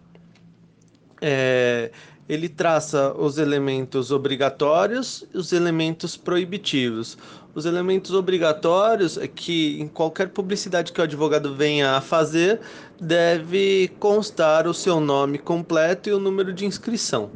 É, 1.20 1.90
ele 2.28 2.48
traça 2.48 3.12
os 3.16 3.38
elementos 3.38 4.10
obrigatórios 4.10 5.24
e 5.32 5.38
os 5.38 5.52
elementos 5.52 6.16
proibitivos. 6.16 7.16
Os 7.54 7.64
elementos 7.64 8.12
obrigatórios 8.12 9.16
é 9.16 9.26
que 9.26 9.80
em 9.80 9.88
qualquer 9.88 10.28
publicidade 10.28 10.92
que 10.92 11.00
o 11.00 11.04
advogado 11.04 11.54
venha 11.54 11.92
a 11.92 12.00
fazer, 12.00 12.60
deve 13.00 13.90
constar 13.98 14.66
o 14.66 14.74
seu 14.74 15.00
nome 15.00 15.38
completo 15.38 16.08
e 16.08 16.12
o 16.12 16.18
número 16.18 16.52
de 16.52 16.66
inscrição. 16.66 17.30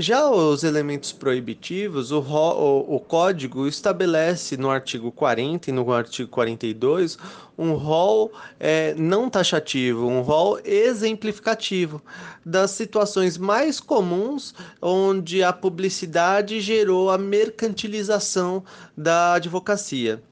Já 0.00 0.30
os 0.30 0.64
elementos 0.64 1.12
proibitivos, 1.12 2.10
o, 2.10 2.20
o, 2.20 2.96
o, 2.96 3.00
código 3.00 3.66
estabelece 3.66 4.56
no 4.56 4.70
artigo 4.70 5.12
40 5.12 5.68
e 5.68 5.72
no 5.74 5.92
artigo 5.92 6.26
42 6.30 7.18
um 7.58 7.74
rol 7.74 8.32
é, 8.58 8.94
não 8.94 9.28
taxativo, 9.28 10.06
um 10.06 10.22
rol 10.22 10.58
exemplificativo 10.64 12.02
das 12.42 12.70
situações 12.70 13.36
mais 13.36 13.78
comuns 13.78 14.54
onde 14.80 15.42
a 15.42 15.52
publicidade 15.52 16.62
gerou 16.62 17.10
a 17.10 17.18
mercantilização 17.18 18.64
da 18.96 19.34
advocacia. 19.34 20.22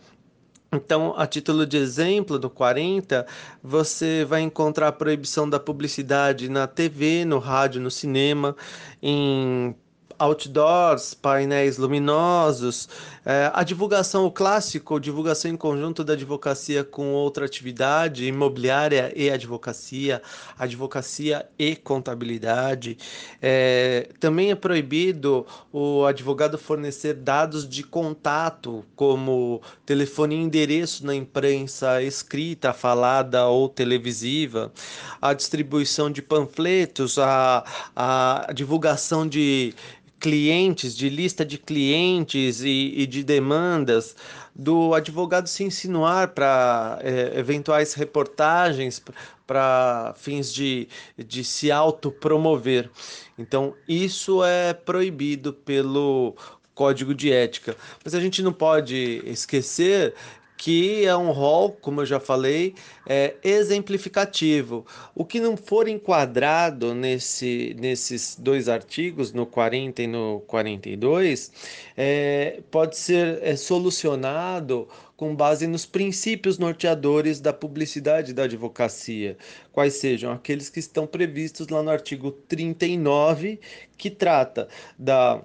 Então, 0.70 1.14
a 1.16 1.26
título 1.26 1.64
de 1.66 1.78
exemplo, 1.78 2.38
do 2.38 2.50
40, 2.50 3.26
você 3.62 4.25
vai 4.25 4.42
encontrar 4.42 4.88
a 4.88 4.92
proibição 4.92 5.48
da 5.48 5.58
publicidade 5.58 6.48
na 6.48 6.66
TV, 6.66 7.25
no 7.25 7.38
rádio, 7.38 7.80
no 7.80 7.90
cinema, 7.90 8.54
em 9.02 9.75
outdoors, 10.18 11.14
painéis 11.14 11.78
luminosos, 11.78 12.88
é, 13.25 13.50
a 13.52 13.62
divulgação, 13.62 14.25
o 14.25 14.30
clássico, 14.30 14.98
divulgação 14.98 15.50
em 15.50 15.56
conjunto 15.56 16.02
da 16.02 16.14
advocacia 16.14 16.82
com 16.82 17.12
outra 17.12 17.44
atividade, 17.44 18.26
imobiliária 18.26 19.12
e 19.14 19.30
advocacia, 19.30 20.22
advocacia 20.58 21.46
e 21.58 21.76
contabilidade. 21.76 22.96
É, 23.40 24.08
também 24.18 24.50
é 24.50 24.54
proibido 24.54 25.46
o 25.72 26.04
advogado 26.04 26.56
fornecer 26.58 27.14
dados 27.14 27.68
de 27.68 27.82
contato, 27.82 28.84
como 28.96 29.60
telefone 29.84 30.34
e 30.37 30.42
endereço 30.42 31.04
na 31.04 31.14
imprensa 31.14 32.02
escrita, 32.02 32.72
falada 32.72 33.46
ou 33.46 33.68
televisiva, 33.68 34.72
a 35.20 35.34
distribuição 35.34 36.10
de 36.10 36.22
panfletos, 36.22 37.18
a, 37.18 37.64
a 37.94 38.52
divulgação 38.54 39.26
de 39.28 39.75
clientes, 40.18 40.96
de 40.96 41.08
lista 41.08 41.44
de 41.44 41.58
clientes 41.58 42.62
e, 42.62 42.94
e 42.96 43.06
de 43.06 43.22
demandas, 43.22 44.16
do 44.54 44.94
advogado 44.94 45.48
se 45.48 45.62
insinuar 45.64 46.28
para 46.28 46.98
é, 47.02 47.38
eventuais 47.38 47.94
reportagens 47.94 49.02
para 49.46 50.14
fins 50.16 50.52
de, 50.52 50.88
de 51.16 51.44
se 51.44 51.70
autopromover. 51.70 52.90
Então, 53.38 53.75
isso 53.88 54.44
é 54.44 54.75
proibido 54.75 55.52
pelo 55.52 56.34
Código 56.75 57.14
de 57.14 57.32
Ética. 57.32 57.76
Mas 58.04 58.14
a 58.14 58.20
gente 58.20 58.42
não 58.42 58.52
pode 58.52 59.22
esquecer 59.25 60.14
que 60.58 61.06
é 61.06 61.16
um 61.16 61.30
rol, 61.30 61.70
como 61.70 62.00
eu 62.00 62.06
já 62.06 62.18
falei, 62.18 62.74
é, 63.06 63.36
exemplificativo. 63.44 64.84
O 65.14 65.24
que 65.24 65.38
não 65.38 65.56
for 65.56 65.86
enquadrado 65.86 66.94
nesse, 66.94 67.76
nesses 67.78 68.36
dois 68.36 68.68
artigos, 68.68 69.32
no 69.32 69.46
40 69.46 70.02
e 70.02 70.06
no 70.08 70.40
42, 70.48 71.52
é, 71.96 72.60
pode 72.72 72.96
ser 72.96 73.38
é, 73.40 73.54
solucionado 73.54 74.88
com 75.16 75.34
base 75.34 75.66
nos 75.68 75.86
princípios 75.86 76.58
norteadores 76.58 77.40
da 77.40 77.52
publicidade 77.52 78.32
da 78.32 78.42
advocacia, 78.44 79.36
quais 79.72 79.94
sejam 79.94 80.32
aqueles 80.32 80.68
que 80.68 80.80
estão 80.80 81.06
previstos 81.06 81.68
lá 81.68 81.82
no 81.82 81.90
artigo 81.90 82.32
39, 82.32 83.60
que 83.96 84.10
trata 84.10 84.68
da 84.98 85.40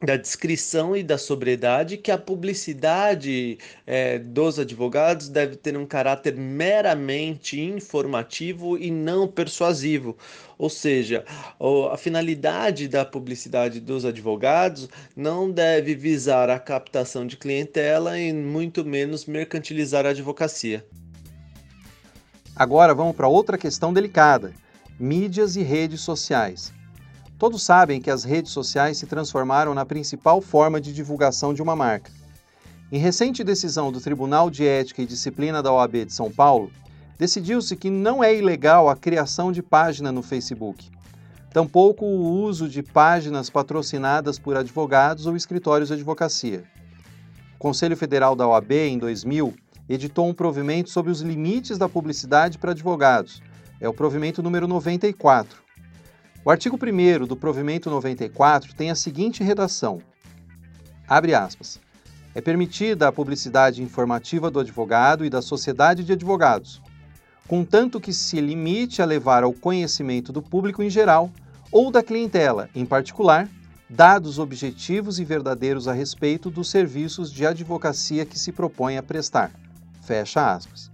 da 0.00 0.16
descrição 0.16 0.96
e 0.96 1.02
da 1.02 1.18
sobriedade 1.18 1.96
que 1.96 2.10
a 2.10 2.18
publicidade 2.18 3.58
é, 3.86 4.18
dos 4.18 4.58
advogados 4.58 5.28
deve 5.28 5.56
ter 5.56 5.76
um 5.76 5.84
caráter 5.84 6.36
meramente 6.36 7.60
informativo 7.60 8.78
e 8.78 8.90
não 8.90 9.26
persuasivo. 9.26 10.16
Ou 10.56 10.70
seja, 10.70 11.24
a 11.92 11.96
finalidade 11.96 12.88
da 12.88 13.04
publicidade 13.04 13.80
dos 13.80 14.04
advogados 14.04 14.88
não 15.16 15.50
deve 15.50 15.94
visar 15.94 16.48
a 16.50 16.58
captação 16.58 17.26
de 17.26 17.36
clientela 17.36 18.18
e 18.18 18.32
muito 18.32 18.84
menos 18.84 19.26
mercantilizar 19.26 20.06
a 20.06 20.10
advocacia. 20.10 20.84
Agora 22.54 22.92
vamos 22.92 23.14
para 23.14 23.28
outra 23.28 23.56
questão 23.56 23.92
delicada: 23.92 24.52
mídias 24.98 25.54
e 25.54 25.62
redes 25.62 26.00
sociais. 26.00 26.72
Todos 27.38 27.62
sabem 27.62 28.00
que 28.00 28.10
as 28.10 28.24
redes 28.24 28.50
sociais 28.50 28.98
se 28.98 29.06
transformaram 29.06 29.72
na 29.72 29.86
principal 29.86 30.40
forma 30.40 30.80
de 30.80 30.92
divulgação 30.92 31.54
de 31.54 31.62
uma 31.62 31.76
marca. 31.76 32.10
Em 32.90 32.98
recente 32.98 33.44
decisão 33.44 33.92
do 33.92 34.00
Tribunal 34.00 34.50
de 34.50 34.66
Ética 34.66 35.02
e 35.02 35.06
Disciplina 35.06 35.62
da 35.62 35.72
OAB 35.72 36.04
de 36.04 36.12
São 36.12 36.32
Paulo, 36.32 36.72
decidiu-se 37.16 37.76
que 37.76 37.90
não 37.90 38.24
é 38.24 38.34
ilegal 38.34 38.88
a 38.88 38.96
criação 38.96 39.52
de 39.52 39.62
página 39.62 40.10
no 40.10 40.20
Facebook, 40.20 40.90
tampouco 41.52 42.04
o 42.04 42.42
uso 42.42 42.68
de 42.68 42.82
páginas 42.82 43.48
patrocinadas 43.48 44.36
por 44.36 44.56
advogados 44.56 45.26
ou 45.26 45.36
escritórios 45.36 45.88
de 45.88 45.94
advocacia. 45.94 46.64
O 47.54 47.58
Conselho 47.58 47.96
Federal 47.96 48.34
da 48.34 48.48
OAB, 48.48 48.72
em 48.72 48.98
2000, 48.98 49.54
editou 49.88 50.28
um 50.28 50.34
provimento 50.34 50.90
sobre 50.90 51.12
os 51.12 51.20
limites 51.20 51.78
da 51.78 51.88
publicidade 51.88 52.58
para 52.58 52.72
advogados. 52.72 53.40
É 53.80 53.88
o 53.88 53.94
provimento 53.94 54.42
número 54.42 54.66
94. 54.66 55.67
O 56.44 56.50
artigo 56.50 56.78
1 56.80 57.26
do 57.26 57.36
provimento 57.36 57.90
94 57.90 58.72
tem 58.74 58.90
a 58.90 58.94
seguinte 58.94 59.42
redação: 59.42 60.00
abre 61.06 61.34
aspas. 61.34 61.80
É 62.34 62.40
permitida 62.40 63.08
a 63.08 63.12
publicidade 63.12 63.82
informativa 63.82 64.50
do 64.50 64.60
advogado 64.60 65.24
e 65.24 65.30
da 65.30 65.42
sociedade 65.42 66.04
de 66.04 66.12
advogados, 66.12 66.80
contanto 67.48 68.00
que 68.00 68.12
se 68.12 68.40
limite 68.40 69.02
a 69.02 69.04
levar 69.04 69.42
ao 69.42 69.52
conhecimento 69.52 70.32
do 70.32 70.40
público 70.40 70.82
em 70.82 70.88
geral 70.88 71.30
ou 71.72 71.90
da 71.90 72.02
clientela, 72.02 72.70
em 72.74 72.86
particular, 72.86 73.48
dados 73.90 74.38
objetivos 74.38 75.18
e 75.18 75.24
verdadeiros 75.24 75.88
a 75.88 75.92
respeito 75.92 76.50
dos 76.50 76.70
serviços 76.70 77.32
de 77.32 77.44
advocacia 77.44 78.24
que 78.24 78.38
se 78.38 78.52
propõe 78.52 78.96
a 78.96 79.02
prestar. 79.02 79.50
Fecha 80.02 80.54
aspas. 80.54 80.90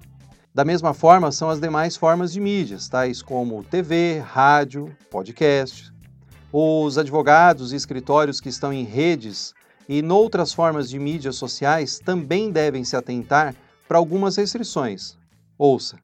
Da 0.54 0.64
mesma 0.64 0.94
forma, 0.94 1.32
são 1.32 1.50
as 1.50 1.58
demais 1.58 1.96
formas 1.96 2.32
de 2.32 2.38
mídias, 2.38 2.88
tais 2.88 3.20
como 3.20 3.64
TV, 3.64 4.20
rádio, 4.20 4.96
podcast. 5.10 5.92
Os 6.52 6.96
advogados 6.96 7.72
e 7.72 7.76
escritórios 7.76 8.40
que 8.40 8.48
estão 8.48 8.72
em 8.72 8.84
redes 8.84 9.52
e 9.88 10.00
noutras 10.00 10.52
formas 10.52 10.88
de 10.88 10.96
mídias 10.96 11.34
sociais 11.34 11.98
também 11.98 12.52
devem 12.52 12.84
se 12.84 12.94
atentar 12.94 13.52
para 13.88 13.98
algumas 13.98 14.36
restrições. 14.36 15.18
Ouça. 15.58 15.96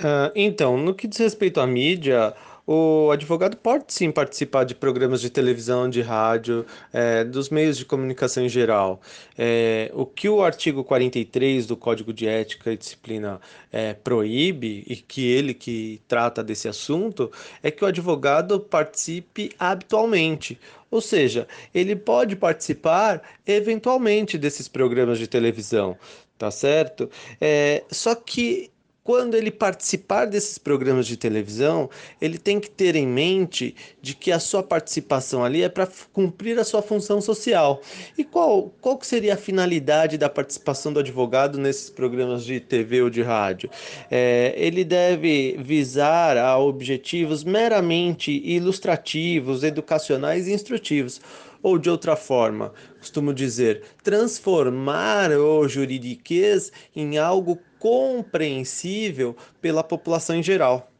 Uh, 0.00 0.30
então, 0.36 0.76
no 0.76 0.94
que 0.94 1.08
diz 1.08 1.18
respeito 1.18 1.60
à 1.60 1.66
mídia, 1.66 2.34
o 2.66 3.10
advogado 3.10 3.56
pode 3.56 3.92
sim 3.92 4.10
participar 4.10 4.64
de 4.64 4.74
programas 4.74 5.20
de 5.20 5.28
televisão, 5.28 5.88
de 5.88 6.00
rádio, 6.00 6.64
é, 6.92 7.22
dos 7.22 7.50
meios 7.50 7.76
de 7.76 7.84
comunicação 7.84 8.44
em 8.44 8.48
geral. 8.48 9.00
É, 9.36 9.90
o 9.94 10.06
que 10.06 10.28
o 10.28 10.42
artigo 10.42 10.82
43 10.82 11.66
do 11.66 11.76
Código 11.76 12.12
de 12.12 12.26
Ética 12.26 12.72
e 12.72 12.76
Disciplina 12.76 13.40
é, 13.70 13.92
proíbe, 13.92 14.82
e 14.86 14.96
que 14.96 15.26
ele 15.26 15.52
que 15.52 16.00
trata 16.08 16.42
desse 16.42 16.66
assunto, 16.66 17.30
é 17.62 17.70
que 17.70 17.84
o 17.84 17.86
advogado 17.86 18.58
participe 18.58 19.52
habitualmente. 19.58 20.58
Ou 20.90 21.00
seja, 21.00 21.46
ele 21.74 21.94
pode 21.96 22.36
participar 22.36 23.20
eventualmente 23.46 24.38
desses 24.38 24.68
programas 24.68 25.18
de 25.18 25.26
televisão, 25.26 25.98
tá 26.38 26.50
certo? 26.50 27.10
É, 27.40 27.84
só 27.90 28.14
que 28.14 28.70
quando 29.04 29.36
ele 29.36 29.50
participar 29.50 30.24
desses 30.24 30.56
programas 30.56 31.06
de 31.06 31.18
televisão, 31.18 31.90
ele 32.18 32.38
tem 32.38 32.58
que 32.58 32.70
ter 32.70 32.96
em 32.96 33.06
mente 33.06 33.76
de 34.00 34.14
que 34.14 34.32
a 34.32 34.40
sua 34.40 34.62
participação 34.62 35.44
ali 35.44 35.62
é 35.62 35.68
para 35.68 35.86
cumprir 36.10 36.58
a 36.58 36.64
sua 36.64 36.80
função 36.80 37.20
social. 37.20 37.82
E 38.16 38.24
qual, 38.24 38.72
qual 38.80 38.96
que 38.96 39.06
seria 39.06 39.34
a 39.34 39.36
finalidade 39.36 40.16
da 40.16 40.30
participação 40.30 40.90
do 40.90 41.00
advogado 41.00 41.58
nesses 41.58 41.90
programas 41.90 42.46
de 42.46 42.58
TV 42.58 43.02
ou 43.02 43.10
de 43.10 43.20
rádio? 43.20 43.68
É, 44.10 44.54
ele 44.56 44.82
deve 44.82 45.58
visar 45.58 46.38
a 46.38 46.58
objetivos 46.58 47.44
meramente 47.44 48.32
ilustrativos, 48.42 49.62
educacionais 49.62 50.48
e 50.48 50.52
instrutivos 50.54 51.20
ou 51.62 51.78
de 51.78 51.88
outra 51.88 52.14
forma, 52.14 52.74
costumo 52.98 53.32
dizer, 53.32 53.82
transformar 54.02 55.30
o 55.30 55.66
juridiquês 55.66 56.70
em 56.94 57.16
algo 57.16 57.58
compreensível 57.84 59.36
pela 59.60 59.84
população 59.84 60.36
em 60.36 60.42
geral. 60.42 60.90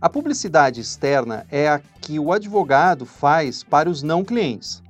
A 0.00 0.08
publicidade 0.08 0.80
externa 0.80 1.46
é 1.50 1.68
a 1.68 1.78
que 2.00 2.18
o 2.18 2.32
advogado 2.32 3.04
faz 3.04 3.62
para 3.62 3.90
os 3.90 4.02
não 4.02 4.24
clientes. 4.24 4.82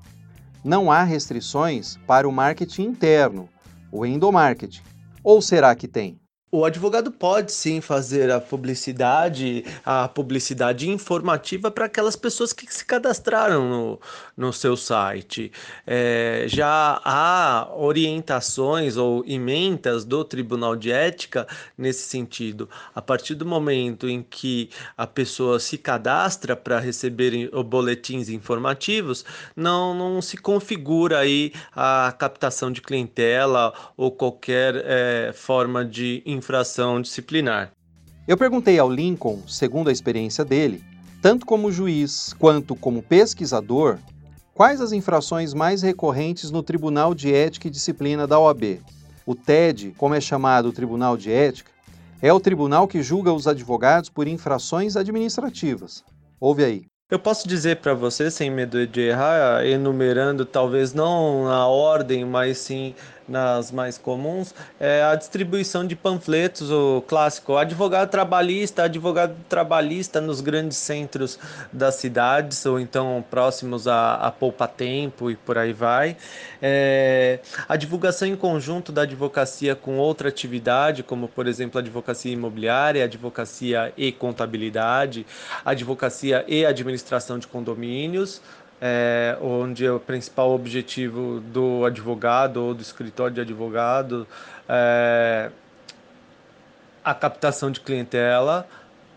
Não 0.62 0.92
há 0.92 1.02
restrições 1.02 1.98
para 2.06 2.28
o 2.28 2.30
marketing 2.30 2.82
interno, 2.82 3.48
o 3.90 4.06
endomarketing. 4.06 4.80
Ou 5.24 5.42
será 5.42 5.74
que 5.74 5.88
tem? 5.88 6.19
O 6.52 6.64
advogado 6.64 7.12
pode 7.12 7.52
sim 7.52 7.80
fazer 7.80 8.28
a 8.28 8.40
publicidade, 8.40 9.64
a 9.84 10.08
publicidade 10.08 10.90
informativa 10.90 11.70
para 11.70 11.84
aquelas 11.84 12.16
pessoas 12.16 12.52
que 12.52 12.66
se 12.74 12.84
cadastraram 12.84 13.68
no, 13.68 14.00
no 14.36 14.52
seu 14.52 14.76
site. 14.76 15.52
É, 15.86 16.46
já 16.48 17.00
há 17.04 17.68
orientações 17.72 18.96
ou 18.96 19.24
emendas 19.28 20.04
do 20.04 20.24
Tribunal 20.24 20.74
de 20.74 20.90
Ética 20.90 21.46
nesse 21.78 22.08
sentido. 22.08 22.68
A 22.92 23.00
partir 23.00 23.36
do 23.36 23.46
momento 23.46 24.08
em 24.08 24.20
que 24.20 24.70
a 24.98 25.06
pessoa 25.06 25.60
se 25.60 25.78
cadastra 25.78 26.56
para 26.56 26.80
receber 26.80 27.48
boletins 27.64 28.28
informativos, 28.28 29.24
não, 29.54 29.94
não 29.94 30.20
se 30.20 30.36
configura 30.36 31.20
aí 31.20 31.52
a 31.76 32.12
captação 32.18 32.72
de 32.72 32.82
clientela 32.82 33.72
ou 33.96 34.10
qualquer 34.10 34.74
é, 34.84 35.32
forma 35.32 35.84
de 35.84 36.24
infração 36.40 37.00
disciplinar. 37.00 37.70
Eu 38.26 38.36
perguntei 38.36 38.78
ao 38.78 38.90
Lincoln, 38.90 39.42
segundo 39.46 39.88
a 39.88 39.92
experiência 39.92 40.44
dele, 40.44 40.82
tanto 41.22 41.44
como 41.44 41.70
juiz 41.70 42.34
quanto 42.38 42.74
como 42.74 43.02
pesquisador, 43.02 43.98
quais 44.54 44.80
as 44.80 44.92
infrações 44.92 45.52
mais 45.52 45.82
recorrentes 45.82 46.50
no 46.50 46.62
Tribunal 46.62 47.14
de 47.14 47.32
Ética 47.32 47.68
e 47.68 47.70
Disciplina 47.70 48.26
da 48.26 48.38
OAB. 48.38 48.80
O 49.26 49.34
TED, 49.34 49.94
como 49.96 50.14
é 50.14 50.20
chamado 50.20 50.70
o 50.70 50.72
Tribunal 50.72 51.16
de 51.16 51.30
Ética, 51.30 51.70
é 52.22 52.32
o 52.32 52.40
tribunal 52.40 52.88
que 52.88 53.02
julga 53.02 53.32
os 53.32 53.46
advogados 53.46 54.10
por 54.10 54.26
infrações 54.26 54.96
administrativas. 54.96 56.02
Ouve 56.40 56.64
aí. 56.64 56.84
Eu 57.10 57.18
posso 57.18 57.48
dizer 57.48 57.78
para 57.78 57.92
você, 57.92 58.30
sem 58.30 58.50
medo 58.50 58.86
de 58.86 59.00
errar, 59.00 59.66
enumerando 59.66 60.44
talvez 60.44 60.94
não 60.94 61.44
na 61.44 61.66
ordem, 61.66 62.24
mas 62.24 62.58
sim 62.58 62.94
nas 63.30 63.70
mais 63.70 63.96
comuns, 63.96 64.52
é 64.78 65.04
a 65.04 65.14
distribuição 65.14 65.86
de 65.86 65.94
panfletos, 65.94 66.70
o 66.70 67.02
clássico 67.06 67.56
advogado 67.56 68.10
trabalhista, 68.10 68.82
advogado 68.82 69.36
trabalhista 69.48 70.20
nos 70.20 70.40
grandes 70.40 70.76
centros 70.76 71.38
das 71.72 71.94
cidades, 71.94 72.66
ou 72.66 72.80
então 72.80 73.24
próximos 73.30 73.86
a, 73.86 74.14
a 74.14 74.32
Poupa 74.32 74.66
Tempo 74.66 75.30
e 75.30 75.36
por 75.36 75.56
aí 75.56 75.72
vai. 75.72 76.16
É, 76.60 77.38
a 77.68 77.76
divulgação 77.76 78.26
em 78.26 78.36
conjunto 78.36 78.90
da 78.90 79.02
advocacia 79.02 79.76
com 79.76 79.96
outra 79.96 80.28
atividade, 80.28 81.04
como 81.04 81.28
por 81.28 81.46
exemplo 81.46 81.78
a 81.78 81.82
advocacia 81.82 82.32
imobiliária, 82.32 83.04
advocacia 83.04 83.92
e 83.96 84.10
contabilidade, 84.10 85.24
advocacia 85.64 86.44
e 86.48 86.66
administração 86.66 87.38
de 87.38 87.46
condomínios 87.46 88.42
é, 88.80 89.36
onde 89.40 89.88
o 89.88 90.00
principal 90.00 90.50
objetivo 90.52 91.40
do 91.40 91.84
advogado 91.84 92.58
ou 92.58 92.74
do 92.74 92.82
escritório 92.82 93.34
de 93.34 93.40
advogado 93.40 94.26
é 94.68 95.50
a 97.04 97.14
captação 97.14 97.70
de 97.70 97.80
clientela, 97.80 98.66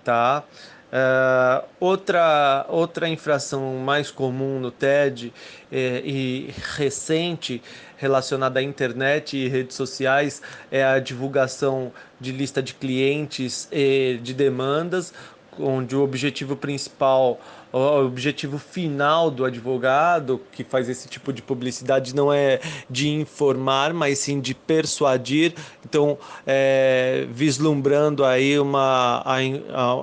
tá? 0.03 0.43
É, 0.91 1.63
outra, 1.79 2.65
outra 2.69 3.07
infração 3.09 3.77
mais 3.77 4.11
comum 4.11 4.59
no 4.59 4.69
TED 4.69 5.33
é, 5.71 6.01
e 6.05 6.53
recente 6.75 7.63
relacionada 7.97 8.59
à 8.59 8.63
internet 8.63 9.35
e 9.35 9.47
redes 9.47 9.75
sociais 9.75 10.41
é 10.69 10.83
a 10.83 10.99
divulgação 10.99 11.91
de 12.19 12.31
lista 12.31 12.61
de 12.61 12.73
clientes 12.73 13.67
e 13.71 14.19
de 14.21 14.33
demandas, 14.33 15.13
onde 15.57 15.95
o 15.95 16.03
objetivo 16.03 16.55
principal 16.55 17.39
o 17.73 18.05
objetivo 18.05 18.59
final 18.59 19.31
do 19.31 19.43
advogado 19.43 20.39
que 20.51 20.63
faz 20.63 20.87
esse 20.87 21.07
tipo 21.07 21.33
de 21.33 21.41
publicidade 21.41 22.15
não 22.15 22.31
é 22.31 22.59
de 22.87 23.09
informar, 23.09 23.93
mas 23.93 24.19
sim 24.19 24.39
de 24.39 24.53
persuadir. 24.53 25.55
Então, 25.83 26.17
é, 26.45 27.25
vislumbrando 27.31 28.23
aí 28.23 28.59
uma, 28.59 29.23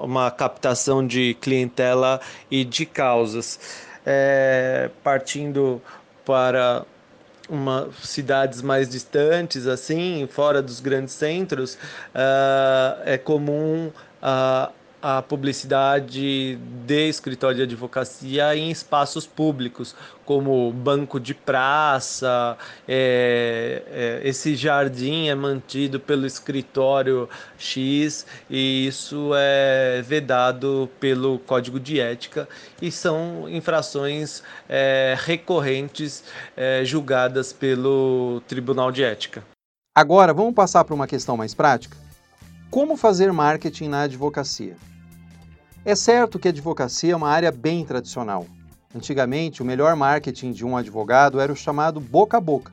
uma 0.03 0.31
captação 0.33 1.07
de 1.07 1.35
clientela 1.41 2.21
e 2.51 2.65
de 2.65 2.85
causas. 2.85 3.89
É, 4.05 4.91
partindo 5.05 5.81
para 6.25 6.85
uma, 7.49 7.89
cidades 8.03 8.63
mais 8.63 8.89
distantes, 8.89 9.67
assim, 9.67 10.29
fora 10.31 10.63
dos 10.63 10.81
grandes 10.81 11.15
centros, 11.15 11.75
uh, 11.75 13.03
é 13.05 13.19
comum 13.19 13.91
uh, 14.23 14.73
a 15.03 15.23
publicidade 15.23 16.57
de 16.87 17.09
escritório 17.09 17.57
de 17.57 17.63
advocacia 17.63 18.55
em 18.55 18.71
espaços 18.71 19.27
públicos, 19.27 19.95
como 20.25 20.71
banco 20.73 21.19
de 21.19 21.35
praça, 21.35 22.57
é, 22.87 23.83
é, 23.87 24.29
esse 24.29 24.55
jardim 24.55 25.29
é 25.29 25.35
mantido 25.35 25.99
pelo 25.99 26.27
escritório 26.27 27.29
X 27.59 28.27
e 28.49 28.87
isso 28.87 29.33
é 29.35 30.03
vedado 30.03 30.89
pelo 31.01 31.39
Código 31.41 31.81
de 31.81 31.99
Ética 31.99 32.49
e 32.81 32.93
são 32.93 33.49
infrações 33.49 34.43
é, 34.69 35.17
recorrentes 35.19 36.23
é, 36.57 36.85
julgadas 36.85 37.53
pelo 37.53 38.43
Tribunal 38.47 38.93
de 38.93 39.03
Ética. 39.03 39.43
Agora, 39.97 40.33
vamos 40.33 40.55
passar 40.55 40.85
para 40.85 40.95
uma 40.95 41.07
questão 41.07 41.37
mais 41.37 41.55
prática? 41.55 41.97
Como 42.71 42.97
fazer 42.97 43.33
marketing 43.33 43.89
na 43.89 44.03
advocacia? 44.03 44.77
É 45.91 45.97
certo 45.97 46.39
que 46.39 46.47
a 46.47 46.53
advocacia 46.53 47.15
é 47.15 47.17
uma 47.17 47.29
área 47.29 47.51
bem 47.51 47.85
tradicional. 47.85 48.47
Antigamente, 48.95 49.61
o 49.61 49.65
melhor 49.65 49.97
marketing 49.97 50.53
de 50.53 50.65
um 50.65 50.77
advogado 50.77 51.41
era 51.41 51.53
o 51.53 51.57
chamado 51.57 51.99
boca 51.99 52.37
a 52.37 52.41
boca. 52.41 52.71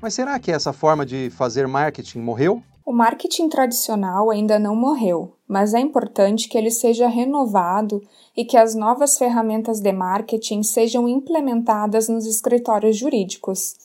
Mas 0.00 0.14
será 0.14 0.36
que 0.40 0.50
essa 0.50 0.72
forma 0.72 1.06
de 1.06 1.30
fazer 1.30 1.68
marketing 1.68 2.18
morreu? 2.18 2.60
O 2.84 2.92
marketing 2.92 3.48
tradicional 3.48 4.28
ainda 4.28 4.58
não 4.58 4.74
morreu, 4.74 5.36
mas 5.46 5.72
é 5.72 5.78
importante 5.78 6.48
que 6.48 6.58
ele 6.58 6.72
seja 6.72 7.06
renovado 7.06 8.02
e 8.36 8.44
que 8.44 8.56
as 8.56 8.74
novas 8.74 9.16
ferramentas 9.16 9.78
de 9.78 9.92
marketing 9.92 10.64
sejam 10.64 11.08
implementadas 11.08 12.08
nos 12.08 12.26
escritórios 12.26 12.96
jurídicos. 12.96 13.76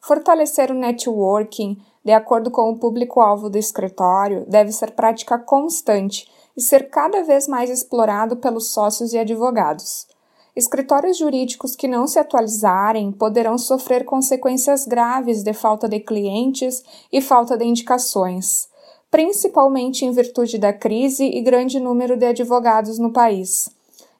Fortalecer 0.00 0.72
o 0.72 0.74
networking, 0.74 1.80
de 2.04 2.10
acordo 2.10 2.50
com 2.50 2.68
o 2.68 2.76
público-alvo 2.80 3.48
do 3.48 3.58
escritório, 3.58 4.44
deve 4.48 4.72
ser 4.72 4.90
prática 4.90 5.38
constante 5.38 6.26
e 6.56 6.60
ser 6.60 6.90
cada 6.90 7.22
vez 7.22 7.48
mais 7.48 7.70
explorado 7.70 8.36
pelos 8.36 8.72
sócios 8.72 9.12
e 9.12 9.18
advogados. 9.18 10.06
Escritórios 10.54 11.16
jurídicos 11.16 11.74
que 11.74 11.88
não 11.88 12.06
se 12.06 12.18
atualizarem 12.18 13.10
poderão 13.10 13.56
sofrer 13.56 14.04
consequências 14.04 14.84
graves 14.84 15.42
de 15.42 15.52
falta 15.52 15.88
de 15.88 16.00
clientes 16.00 16.82
e 17.10 17.20
falta 17.22 17.56
de 17.56 17.64
indicações, 17.64 18.68
principalmente 19.10 20.04
em 20.04 20.12
virtude 20.12 20.58
da 20.58 20.72
crise 20.72 21.24
e 21.24 21.40
grande 21.40 21.80
número 21.80 22.16
de 22.16 22.26
advogados 22.26 22.98
no 22.98 23.12
país 23.12 23.70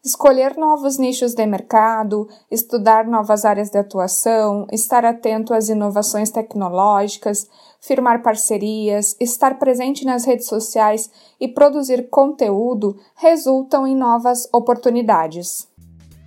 escolher 0.05 0.57
novos 0.57 0.99
nichos 0.99 1.33
de 1.33 1.47
mercado, 1.47 2.29
estudar 2.51 3.07
novas 3.07 3.45
áreas 3.45 3.71
de 3.71 3.79
atuação, 3.79 4.67
estar 4.73 5.05
atento 5.05 5.55
às 5.55 5.69
inovações 5.69 6.31
tecnológicas, 6.31 7.49
firmar 7.81 8.21
parcerias, 8.21 9.17
estar 9.21 9.61
presente 9.61 10.05
nas 10.05 10.25
redes 10.25 10.49
sociais 10.49 11.09
e 11.41 11.47
produzir 11.47 12.09
conteúdo 12.11 12.99
resultam 13.15 13.87
em 13.87 13.95
novas 13.95 14.49
oportunidades. 14.53 15.69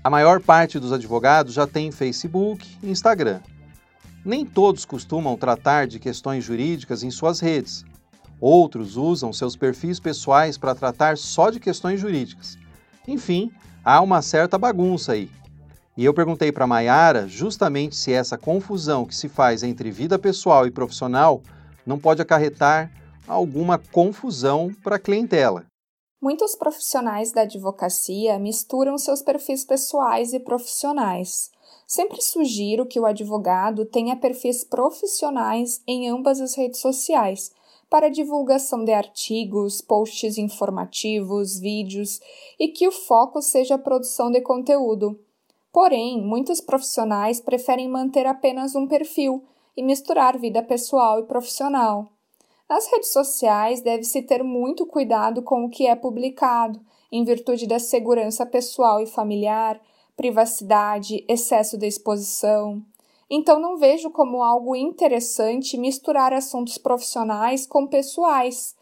A 0.01 0.09
maior 0.09 0.39
parte 0.39 0.79
dos 0.79 0.93
advogados 0.93 1.53
já 1.53 1.67
tem 1.67 1.91
Facebook 1.91 2.65
e 2.81 2.89
Instagram. 2.89 3.41
Nem 4.23 4.45
todos 4.45 4.85
costumam 4.85 5.35
tratar 5.35 5.85
de 5.85 5.99
questões 5.99 6.43
jurídicas 6.43 7.03
em 7.03 7.11
suas 7.11 7.41
redes. 7.41 7.83
Outros 8.39 8.95
usam 8.95 9.33
seus 9.33 9.55
perfis 9.55 9.99
pessoais 9.99 10.57
para 10.57 10.75
tratar 10.75 11.17
só 11.17 11.49
de 11.49 11.59
questões 11.59 11.99
jurídicas. 11.99 12.57
Enfim, 13.07 13.51
há 13.83 14.01
uma 14.01 14.21
certa 14.21 14.57
bagunça 14.57 15.13
aí. 15.13 15.29
E 15.97 16.03
eu 16.03 16.13
perguntei 16.13 16.51
para 16.51 16.67
Maiara 16.67 17.27
justamente 17.27 17.95
se 17.95 18.11
essa 18.11 18.37
confusão 18.37 19.05
que 19.05 19.15
se 19.15 19.29
faz 19.29 19.63
entre 19.63 19.91
vida 19.91 20.19
pessoal 20.19 20.67
e 20.67 20.71
profissional 20.71 21.41
não 21.85 21.97
pode 21.97 22.21
acarretar 22.21 22.91
alguma 23.27 23.77
confusão 23.77 24.71
para 24.83 24.97
a 24.97 24.99
clientela. 24.99 25.65
Muitos 26.21 26.55
profissionais 26.55 27.31
da 27.31 27.41
advocacia 27.41 28.37
misturam 28.39 28.97
seus 28.97 29.21
perfis 29.21 29.63
pessoais 29.63 30.33
e 30.33 30.39
profissionais. 30.39 31.51
Sempre 31.87 32.21
sugiro 32.21 32.85
que 32.85 32.99
o 32.99 33.05
advogado 33.05 33.85
tenha 33.85 34.15
perfis 34.15 34.63
profissionais 34.63 35.81
em 35.87 36.09
ambas 36.09 36.41
as 36.41 36.55
redes 36.55 36.79
sociais 36.81 37.51
para 37.89 38.09
divulgação 38.09 38.83
de 38.83 38.91
artigos, 38.91 39.81
posts 39.81 40.37
informativos, 40.37 41.59
vídeos 41.59 42.19
e 42.59 42.67
que 42.67 42.87
o 42.87 42.91
foco 42.91 43.41
seja 43.41 43.75
a 43.75 43.79
produção 43.79 44.31
de 44.31 44.41
conteúdo. 44.41 45.19
Porém, 45.71 46.21
muitos 46.21 46.61
profissionais 46.61 47.41
preferem 47.41 47.87
manter 47.87 48.25
apenas 48.25 48.75
um 48.75 48.87
perfil 48.87 49.43
e 49.75 49.83
misturar 49.83 50.37
vida 50.37 50.63
pessoal 50.63 51.19
e 51.19 51.23
profissional. 51.23 52.07
Nas 52.67 52.87
redes 52.91 53.11
sociais, 53.11 53.81
deve-se 53.81 54.21
ter 54.23 54.43
muito 54.43 54.85
cuidado 54.85 55.43
com 55.43 55.65
o 55.65 55.69
que 55.69 55.85
é 55.85 55.95
publicado, 55.95 56.79
em 57.11 57.23
virtude 57.23 57.67
da 57.67 57.77
segurança 57.77 58.45
pessoal 58.45 58.99
e 58.99 59.05
familiar, 59.05 59.79
privacidade, 60.15 61.23
excesso 61.27 61.77
de 61.77 61.85
exposição. 61.85 62.81
Então 63.29 63.59
não 63.59 63.77
vejo 63.77 64.11
como 64.11 64.43
algo 64.43 64.75
interessante 64.75 65.77
misturar 65.77 66.31
assuntos 66.31 66.77
profissionais 66.77 67.65
com 67.65 67.87
pessoais. 67.87 68.75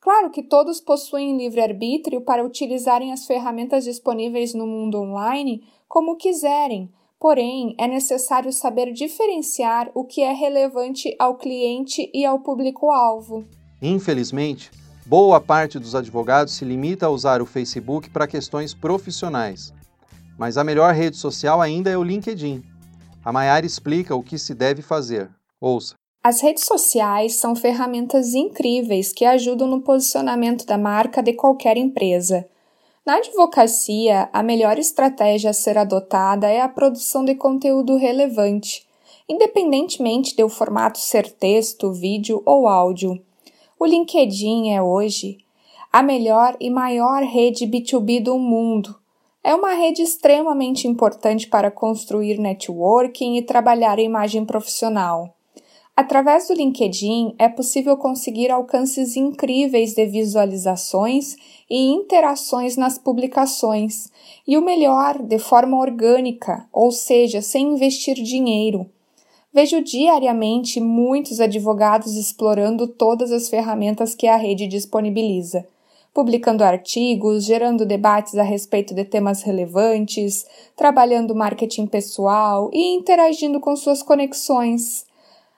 Claro 0.00 0.30
que 0.30 0.42
todos 0.42 0.80
possuem 0.80 1.36
livre-arbítrio 1.36 2.20
para 2.20 2.44
utilizarem 2.44 3.12
as 3.12 3.26
ferramentas 3.26 3.84
disponíveis 3.84 4.54
no 4.54 4.66
mundo 4.66 5.00
online 5.00 5.64
como 5.88 6.16
quiserem, 6.16 6.92
porém 7.18 7.74
é 7.76 7.88
necessário 7.88 8.52
saber 8.52 8.92
diferenciar 8.92 9.90
o 9.94 10.04
que 10.04 10.22
é 10.22 10.32
relevante 10.32 11.14
ao 11.18 11.36
cliente 11.36 12.08
e 12.14 12.24
ao 12.24 12.38
público-alvo. 12.38 13.44
Infelizmente, 13.82 14.70
boa 15.04 15.40
parte 15.40 15.78
dos 15.78 15.96
advogados 15.96 16.54
se 16.54 16.64
limita 16.64 17.06
a 17.06 17.10
usar 17.10 17.42
o 17.42 17.46
Facebook 17.46 18.10
para 18.10 18.28
questões 18.28 18.72
profissionais. 18.72 19.72
Mas 20.38 20.56
a 20.56 20.62
melhor 20.62 20.94
rede 20.94 21.16
social 21.16 21.60
ainda 21.60 21.90
é 21.90 21.98
o 21.98 22.04
LinkedIn. 22.04 22.62
A 23.28 23.32
Maiara 23.32 23.66
explica 23.66 24.16
o 24.16 24.22
que 24.22 24.38
se 24.38 24.54
deve 24.54 24.80
fazer. 24.80 25.28
Ouça. 25.60 25.94
As 26.24 26.40
redes 26.40 26.64
sociais 26.64 27.34
são 27.34 27.54
ferramentas 27.54 28.32
incríveis 28.32 29.12
que 29.12 29.22
ajudam 29.22 29.68
no 29.68 29.82
posicionamento 29.82 30.64
da 30.64 30.78
marca 30.78 31.22
de 31.22 31.34
qualquer 31.34 31.76
empresa. 31.76 32.48
Na 33.04 33.16
advocacia, 33.16 34.30
a 34.32 34.42
melhor 34.42 34.78
estratégia 34.78 35.50
a 35.50 35.52
ser 35.52 35.76
adotada 35.76 36.48
é 36.48 36.62
a 36.62 36.70
produção 36.70 37.22
de 37.22 37.34
conteúdo 37.34 37.98
relevante, 37.98 38.88
independentemente 39.28 40.34
de 40.34 40.42
o 40.42 40.48
formato 40.48 40.98
ser 40.98 41.30
texto, 41.30 41.92
vídeo 41.92 42.42
ou 42.46 42.66
áudio. 42.66 43.22
O 43.78 43.84
LinkedIn 43.84 44.70
é 44.70 44.80
hoje 44.80 45.36
a 45.92 46.02
melhor 46.02 46.56
e 46.58 46.70
maior 46.70 47.22
rede 47.22 47.66
B2B 47.66 48.22
do 48.22 48.38
mundo 48.38 48.97
é 49.48 49.54
uma 49.54 49.72
rede 49.72 50.02
extremamente 50.02 50.86
importante 50.86 51.48
para 51.48 51.70
construir 51.70 52.38
networking 52.38 53.38
e 53.38 53.42
trabalhar 53.42 53.98
a 53.98 54.02
imagem 54.02 54.44
profissional. 54.44 55.34
Através 55.96 56.48
do 56.48 56.52
LinkedIn 56.52 57.34
é 57.38 57.48
possível 57.48 57.96
conseguir 57.96 58.50
alcances 58.50 59.16
incríveis 59.16 59.94
de 59.94 60.04
visualizações 60.04 61.34
e 61.70 61.94
interações 61.94 62.76
nas 62.76 62.98
publicações, 62.98 64.12
e 64.46 64.58
o 64.58 64.62
melhor, 64.62 65.18
de 65.22 65.38
forma 65.38 65.78
orgânica, 65.78 66.68
ou 66.70 66.92
seja, 66.92 67.40
sem 67.40 67.68
investir 67.68 68.16
dinheiro. 68.16 68.84
Vejo 69.50 69.80
diariamente 69.80 70.78
muitos 70.78 71.40
advogados 71.40 72.16
explorando 72.16 72.86
todas 72.86 73.32
as 73.32 73.48
ferramentas 73.48 74.14
que 74.14 74.26
a 74.26 74.36
rede 74.36 74.66
disponibiliza 74.66 75.66
publicando 76.18 76.64
artigos, 76.64 77.44
gerando 77.44 77.86
debates 77.86 78.34
a 78.34 78.42
respeito 78.42 78.92
de 78.92 79.04
temas 79.04 79.42
relevantes, 79.42 80.44
trabalhando 80.74 81.32
marketing 81.32 81.86
pessoal 81.86 82.68
e 82.72 82.96
interagindo 82.96 83.60
com 83.60 83.76
suas 83.76 84.02
conexões. 84.02 85.06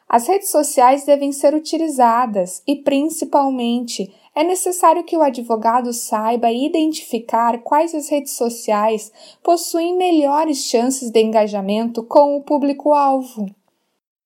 As 0.06 0.28
redes 0.28 0.50
sociais 0.50 1.06
devem 1.06 1.32
ser 1.32 1.54
utilizadas 1.54 2.62
e, 2.66 2.76
principalmente, 2.76 4.12
é 4.34 4.44
necessário 4.44 5.02
que 5.02 5.16
o 5.16 5.22
advogado 5.22 5.94
saiba 5.94 6.52
identificar 6.52 7.60
quais 7.62 7.94
as 7.94 8.10
redes 8.10 8.32
sociais 8.32 9.10
possuem 9.42 9.96
melhores 9.96 10.58
chances 10.58 11.10
de 11.10 11.22
engajamento 11.22 12.02
com 12.02 12.36
o 12.36 12.42
público-alvo. 12.42 13.46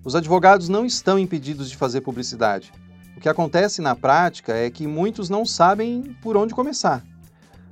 Os 0.04 0.15
advogados 0.15 0.67
não 0.67 0.84
estão 0.84 1.19
impedidos 1.19 1.69
de 1.69 1.78
fazer 1.78 2.02
publicidade 2.02 2.74
que 3.19 3.30
acontece 3.30 3.82
na 3.82 3.95
prática 3.95 4.54
é 4.54 4.69
que 4.69 4.88
muitos 4.88 5.30
não 5.30 5.45
sabem 5.45 6.15
por 6.21 6.36
onde 6.36 6.54
começar. 6.54 7.04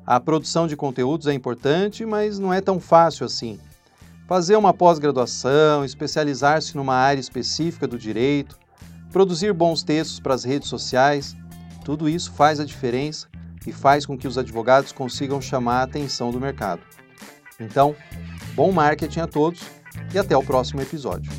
A 0.06 0.20
produção 0.20 0.68
de 0.68 0.76
conteúdos 0.76 1.28
é 1.28 1.34
importante, 1.34 2.06
mas 2.06 2.40
não 2.40 2.54
é 2.54 2.62
tão 2.62 2.80
fácil 2.80 3.26
assim. 3.26 3.60
Fazer 4.28 4.56
uma 4.56 4.74
pós-graduação, 4.74 5.84
especializar-se 5.84 6.76
numa 6.76 6.96
área 6.96 7.20
específica 7.20 7.88
do 7.88 7.98
direito, 7.98 8.58
produzir 9.12 9.54
bons 9.54 9.84
textos 9.84 10.20
para 10.20 10.34
as 10.34 10.44
redes 10.44 10.70
sociais, 10.70 11.36
tudo 11.84 12.08
isso 12.08 12.32
faz 12.32 12.60
a 12.60 12.66
diferença 12.66 13.28
e 13.66 13.72
faz 13.72 14.06
com 14.06 14.18
que 14.18 14.28
os 14.28 14.38
advogados 14.38 14.92
consigam 14.92 15.42
chamar 15.42 15.82
a 15.82 15.84
atenção 15.84 16.32
do 16.32 16.40
mercado. 16.40 16.82
Então, 17.60 17.96
bom 18.56 18.72
marketing 18.72 19.20
a 19.20 19.28
todos 19.28 19.62
e 20.14 20.18
até 20.18 20.36
o 20.36 20.44
próximo 20.44 20.82
episódio. 20.82 21.32